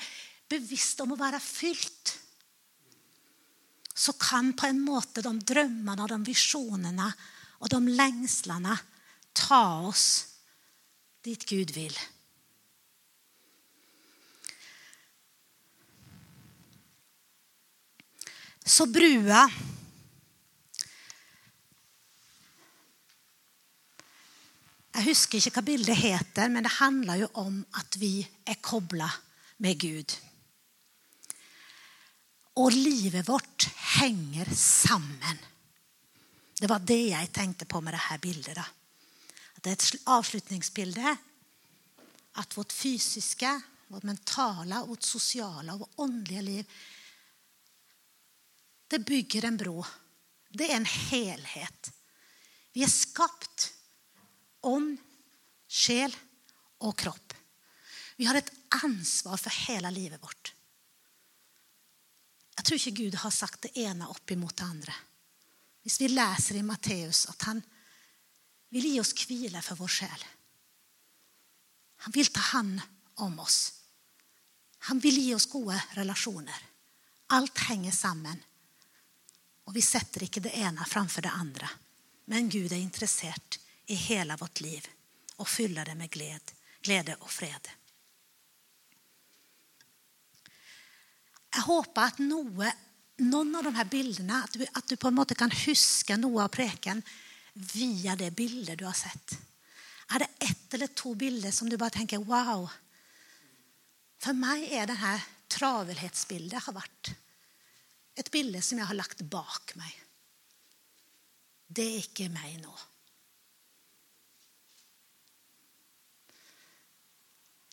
bevisst 0.48 1.00
om 1.00 1.12
att 1.12 1.18
vara 1.18 1.40
fylld. 1.40 2.10
Så 3.94 4.12
kan 4.12 4.52
på 4.52 4.66
en 4.66 4.80
måte 4.80 5.22
de 5.22 5.40
drömmarna, 5.40 6.06
de 6.06 6.24
visionerna 6.24 7.12
och 7.58 7.68
de 7.68 7.88
längslarna 7.88 8.78
ta 9.32 9.80
oss 9.80 10.26
dit 11.22 11.44
Gud 11.44 11.70
vill. 11.70 11.98
Så 18.64 18.86
brua 18.86 19.50
Jag 24.98 25.02
husker 25.02 25.38
inte 25.38 25.50
vad 25.54 25.64
bilden 25.64 25.96
heter, 25.96 26.48
men 26.48 26.62
det 26.62 26.68
handlar 26.68 27.16
ju 27.16 27.26
om 27.26 27.64
att 27.70 27.96
vi 27.96 28.28
är 28.44 28.54
kopplade 28.54 29.12
med 29.56 29.78
Gud. 29.78 30.12
Och 32.54 32.72
livet 32.72 33.28
vårt 33.28 33.64
hänger 33.74 34.54
samman. 34.54 35.38
Det 36.60 36.66
var 36.66 36.78
det 36.78 37.08
jag 37.08 37.32
tänkte 37.32 37.64
på 37.64 37.80
med 37.80 37.94
de 37.94 37.98
här 37.98 38.18
bilderna. 38.18 38.66
Det 39.60 39.70
är 39.70 39.72
ett 39.72 39.94
avslutningsbild. 40.04 40.98
Att 42.32 42.56
vårt 42.56 42.72
fysiska, 42.72 43.60
vårt 43.86 44.02
mentala, 44.02 44.84
vårt 44.84 45.02
sociala 45.02 45.72
och 45.72 45.80
vårt 45.80 45.98
andliga 45.98 46.40
liv 46.40 46.66
Det 48.88 48.98
bygger 48.98 49.44
en 49.44 49.56
bro. 49.56 49.84
Det 50.48 50.72
är 50.72 50.76
en 50.76 50.84
helhet. 50.84 51.92
Vi 52.72 52.82
är 52.82 52.88
skapt 52.88 53.74
ånd, 54.60 54.98
själ 55.68 56.16
och 56.78 56.98
kropp. 56.98 57.34
Vi 58.16 58.24
har 58.24 58.34
ett 58.34 58.52
ansvar 58.84 59.36
för 59.36 59.50
hela 59.50 59.90
livet 59.90 60.22
vårt. 60.22 60.54
Jag 62.56 62.64
tror 62.64 62.74
inte 62.74 63.02
Gud 63.02 63.14
har 63.14 63.30
sagt 63.30 63.62
det 63.62 63.78
ena 63.78 64.08
uppemot 64.08 64.56
det 64.56 64.64
andra. 64.64 64.94
Visst 65.82 66.00
vi 66.00 66.08
läser 66.08 66.54
i 66.54 66.62
Matteus 66.62 67.26
att 67.26 67.42
han 67.42 67.62
vill 68.68 68.86
ge 68.86 69.00
oss 69.00 69.12
kvila 69.12 69.62
för 69.62 69.74
vår 69.74 69.88
själ. 69.88 70.24
Han 71.96 72.12
vill 72.12 72.26
ta 72.26 72.40
hand 72.40 72.80
om 73.14 73.38
oss. 73.38 73.74
Han 74.78 74.98
vill 74.98 75.18
ge 75.18 75.34
oss 75.34 75.46
goda 75.46 75.82
relationer. 75.90 76.62
Allt 77.26 77.58
hänger 77.58 77.92
samman. 77.92 78.44
Och 79.64 79.76
vi 79.76 79.82
sätter 79.82 80.22
inte 80.22 80.40
det 80.40 80.56
ena 80.56 80.84
framför 80.84 81.22
det 81.22 81.30
andra. 81.30 81.70
Men 82.24 82.48
Gud 82.48 82.72
är 82.72 82.76
intresserad 82.76 83.56
i 83.88 83.94
hela 83.94 84.36
vårt 84.36 84.60
liv 84.60 84.86
och 85.36 85.48
fylla 85.48 85.84
det 85.84 85.94
med 85.94 86.10
gläd, 86.10 86.52
glädje 86.80 87.14
och 87.14 87.30
fred. 87.30 87.68
Jag 91.50 91.62
hoppas 91.62 92.12
att 92.12 92.18
noe, 92.18 92.74
någon 93.16 93.56
av 93.56 93.64
de 93.64 93.74
här 93.74 93.84
bilderna, 93.84 94.42
att 94.44 94.52
du, 94.52 94.66
att 94.72 94.88
du, 94.88 94.96
på 94.96 95.08
en 95.08 95.14
måte 95.14 95.34
kan 95.34 95.50
huska 95.50 96.16
Noa 96.16 96.44
av 96.44 96.48
präken 96.48 97.02
via 97.52 98.16
de 98.16 98.30
bilder 98.30 98.76
du 98.76 98.84
har 98.84 98.92
sett. 98.92 99.38
Är 100.08 100.18
det 100.18 100.28
ett 100.38 100.74
eller 100.74 100.86
två 100.86 101.14
bilder 101.14 101.50
som 101.50 101.70
du 101.70 101.76
bara 101.76 101.90
tänker, 101.90 102.18
wow? 102.18 102.70
för 104.18 104.32
mig 104.32 104.74
är 104.74 104.86
det 104.86 104.92
här 104.92 105.22
travelhetsbilden 105.48 106.60
har 106.60 106.72
varit 106.72 107.10
ett 108.14 108.30
bilde 108.30 108.62
som 108.62 108.78
jag 108.78 108.86
har 108.86 108.94
lagt 108.94 109.20
bak 109.20 109.74
mig. 109.74 110.02
Det 111.66 111.82
är 111.82 111.96
inte 111.96 112.28
meg 112.28 112.60
nu. 112.60 112.68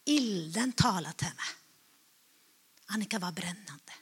Ilden 0.05 0.71
tala 0.71 1.13
till 1.13 1.27
meg. 1.27 1.55
Annika 2.85 3.19
var 3.19 3.31
brännande. 3.31 3.93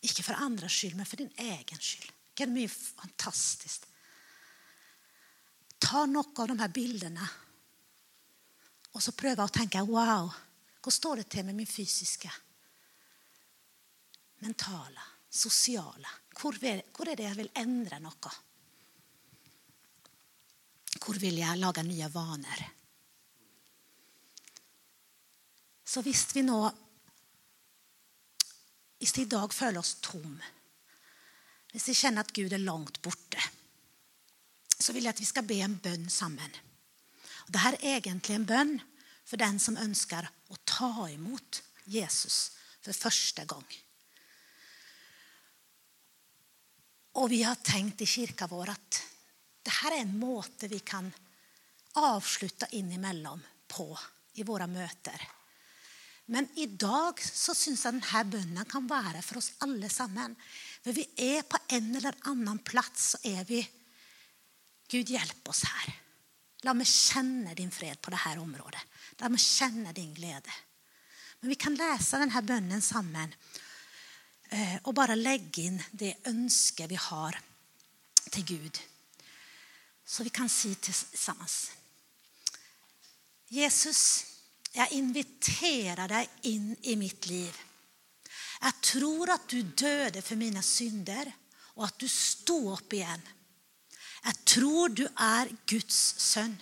Icke 0.00 0.22
för 0.22 0.34
andras 0.34 0.72
skull, 0.72 0.94
men 0.94 1.06
för 1.06 1.16
din 1.16 1.32
egen 1.36 1.78
skull. 1.78 2.12
Det 2.34 2.42
är 2.42 2.68
fantastiskt. 2.68 3.86
Ta 5.78 6.06
några 6.06 6.42
av 6.42 6.48
de 6.48 6.58
här 6.58 6.68
bilderna 6.68 7.28
och 8.92 9.02
så 9.02 9.12
pröva 9.12 9.44
att 9.44 9.52
tänka, 9.52 9.84
wow, 9.84 10.32
hur 10.84 10.90
står 10.90 11.16
det 11.16 11.22
till 11.22 11.44
med 11.44 11.54
min 11.54 11.66
fysiska, 11.66 12.32
mentala, 14.38 15.02
sociala, 15.28 16.08
hur 16.42 16.64
är 17.08 17.16
det 17.16 17.22
jag 17.22 17.34
vill 17.34 17.50
ändra 17.54 17.98
något? 17.98 18.26
Hur 21.06 21.14
vill 21.14 21.38
jag 21.38 21.58
laga 21.58 21.82
nya 21.82 22.08
vanor? 22.08 22.79
Så 25.90 26.02
visste 26.06 26.38
vi 26.38 26.46
nå 26.46 26.58
Hvis 29.00 29.16
vi 29.16 29.24
i 29.24 29.30
dag 29.32 29.54
føler 29.54 29.80
oss 29.80 29.96
tom, 30.04 30.34
hvis 31.72 31.86
vi 31.88 31.94
kjenner 31.96 32.26
at 32.26 32.34
Gud 32.36 32.52
er 32.52 32.60
langt 32.60 32.98
borte, 33.00 33.40
så 34.76 34.92
vil 34.92 35.06
jeg 35.06 35.14
at 35.14 35.22
vi 35.22 35.28
skal 35.28 35.46
be 35.48 35.56
en 35.64 35.78
bønn 35.80 36.04
sammen. 36.12 36.58
Og 37.46 37.54
Dette 37.54 37.80
er 37.80 37.96
egentlig 37.96 38.36
en 38.36 38.44
bønn 38.44 38.74
for 39.24 39.40
den 39.40 39.56
som 39.62 39.80
ønsker 39.80 40.28
å 40.52 40.60
ta 40.68 41.08
imot 41.14 41.62
Jesus 41.88 42.50
for 42.84 42.92
første 42.92 43.46
gang. 43.48 43.64
Og 47.24 47.32
vi 47.32 47.40
har 47.46 47.56
tenkt 47.64 48.04
i 48.04 48.10
kirka 48.10 48.50
vår 48.52 48.74
at 48.76 49.02
dette 49.64 49.88
er 49.88 50.02
en 50.02 50.16
måte 50.20 50.68
vi 50.68 50.84
kan 50.84 51.08
avslutte 52.04 52.68
innimellom 52.76 53.40
på 53.70 53.88
i 54.36 54.44
våre 54.46 54.68
møter. 54.70 55.39
Men 56.30 56.48
idag 56.54 57.22
så 57.22 57.54
syns 57.54 57.86
att 57.86 57.92
den 57.92 58.02
här 58.02 58.24
bönen 58.24 58.64
kan 58.64 58.86
vara 58.86 59.22
för 59.22 59.36
oss 59.36 59.52
allesammans. 59.58 60.38
För 60.82 60.92
vi 60.92 61.08
är 61.16 61.42
på 61.42 61.58
en 61.68 61.96
eller 61.96 62.14
annan 62.20 62.58
plats 62.58 63.10
så 63.10 63.18
är 63.22 63.44
vi 63.44 63.70
Gud, 64.88 65.08
hjälp 65.08 65.48
oss 65.48 65.64
här. 65.64 66.00
Låt 66.62 66.76
mig 66.76 66.86
känna 66.86 67.54
din 67.54 67.70
fred 67.70 68.00
på 68.00 68.10
det 68.10 68.16
här 68.16 68.38
området. 68.38 68.80
Låt 69.18 69.30
mig 69.30 69.38
känna 69.38 69.92
din 69.92 70.14
glädje. 70.14 70.52
Men 71.40 71.48
vi 71.48 71.54
kan 71.54 71.74
läsa 71.74 72.18
den 72.18 72.30
här 72.30 72.42
bönen 72.42 72.82
samman. 72.82 73.34
Eh, 74.48 74.76
och 74.82 74.94
bara 74.94 75.14
lägga 75.14 75.62
in 75.62 75.82
det 75.90 76.16
önske 76.24 76.86
vi 76.86 76.96
har 76.96 77.40
till 78.30 78.44
Gud. 78.44 78.78
Så 80.04 80.24
vi 80.24 80.30
kan 80.30 80.48
se 80.48 80.74
tillsammans. 80.74 81.72
Jesus, 83.48 84.29
jag 84.72 84.92
inviterar 84.92 86.08
dig 86.08 86.28
in 86.42 86.76
i 86.82 86.96
mitt 86.96 87.26
liv. 87.26 87.56
Jag 88.60 88.80
tror 88.80 89.30
att 89.30 89.48
du 89.48 89.62
döde 89.62 90.22
för 90.22 90.36
mina 90.36 90.62
synder, 90.62 91.32
och 91.80 91.84
att 91.84 91.98
du 91.98 92.08
stod 92.08 92.72
upp 92.72 92.92
igen. 92.92 93.20
Jag 94.22 94.44
tror 94.44 94.88
du 94.88 95.08
är 95.16 95.48
Guds 95.66 96.14
son 96.18 96.56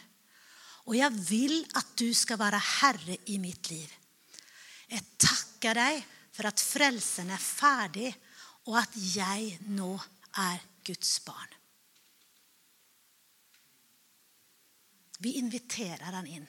och 0.89 0.97
jag 0.97 1.11
vill 1.11 1.67
att 1.75 1.97
du 1.97 2.15
ska 2.15 2.37
vara 2.37 2.57
herre 2.57 3.17
i 3.25 3.39
mitt 3.39 3.71
liv. 3.71 3.95
Jag 4.87 5.03
tackar 5.17 5.75
dig 5.75 6.07
för 6.33 6.45
att 6.45 6.61
frälsen 6.61 7.31
är 7.31 7.37
färdig 7.37 8.17
och 8.65 8.79
att 8.79 8.97
jag 8.97 9.59
nu 9.67 9.99
är 10.33 10.63
Guds 10.83 11.25
barn. 11.25 11.55
Vi 15.19 15.33
inviterar 15.33 16.13
han 16.13 16.27
in 16.27 16.47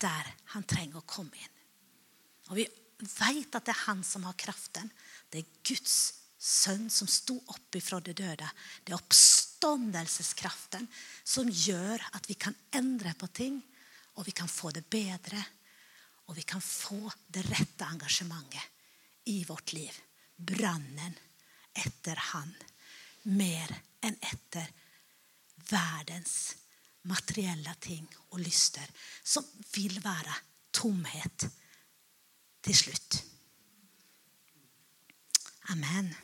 der 0.00 0.30
han 0.54 0.66
trenger 0.68 1.00
å 1.00 1.08
komme 1.08 1.36
inn. 1.36 1.56
Og 2.50 2.58
vi 2.58 2.66
vet 3.00 3.54
at 3.54 3.66
det 3.66 3.74
er 3.74 3.86
han 3.86 4.02
som 4.04 4.24
har 4.28 4.38
kraften. 4.38 4.90
Det 5.30 5.42
er 5.42 5.60
Guds 5.66 5.96
sønn 6.40 6.88
som 6.90 7.08
sto 7.10 7.36
opp 7.52 7.76
ifra 7.76 8.00
det 8.00 8.16
døde. 8.18 8.48
Det 8.84 8.94
er 8.94 8.98
oppståndelseskraften 8.98 10.88
som 11.24 11.48
gjør 11.48 12.02
at 12.16 12.28
vi 12.30 12.36
kan 12.40 12.56
endre 12.76 13.12
på 13.18 13.28
ting, 13.36 13.60
og 14.16 14.26
vi 14.26 14.34
kan 14.36 14.50
få 14.50 14.72
det 14.74 14.86
bedre. 14.90 15.40
Og 16.30 16.36
vi 16.38 16.44
kan 16.46 16.62
få 16.62 17.10
det 17.26 17.42
rette 17.48 17.86
engasjementet 17.86 19.26
i 19.32 19.42
vårt 19.48 19.72
liv. 19.74 19.92
Brannen 20.36 21.16
etter 21.74 22.18
Han. 22.30 22.52
Mer 23.36 23.72
enn 24.00 24.16
etter 24.24 24.70
verdens 25.68 26.54
materiella 27.02 27.74
ting 27.74 28.08
och 28.28 28.40
lyster 28.40 28.90
som 29.22 29.44
vill 29.74 30.00
vara 30.00 30.34
tomhet 30.70 31.56
till 32.60 32.76
slut. 32.76 33.24
Amen. 35.60 36.14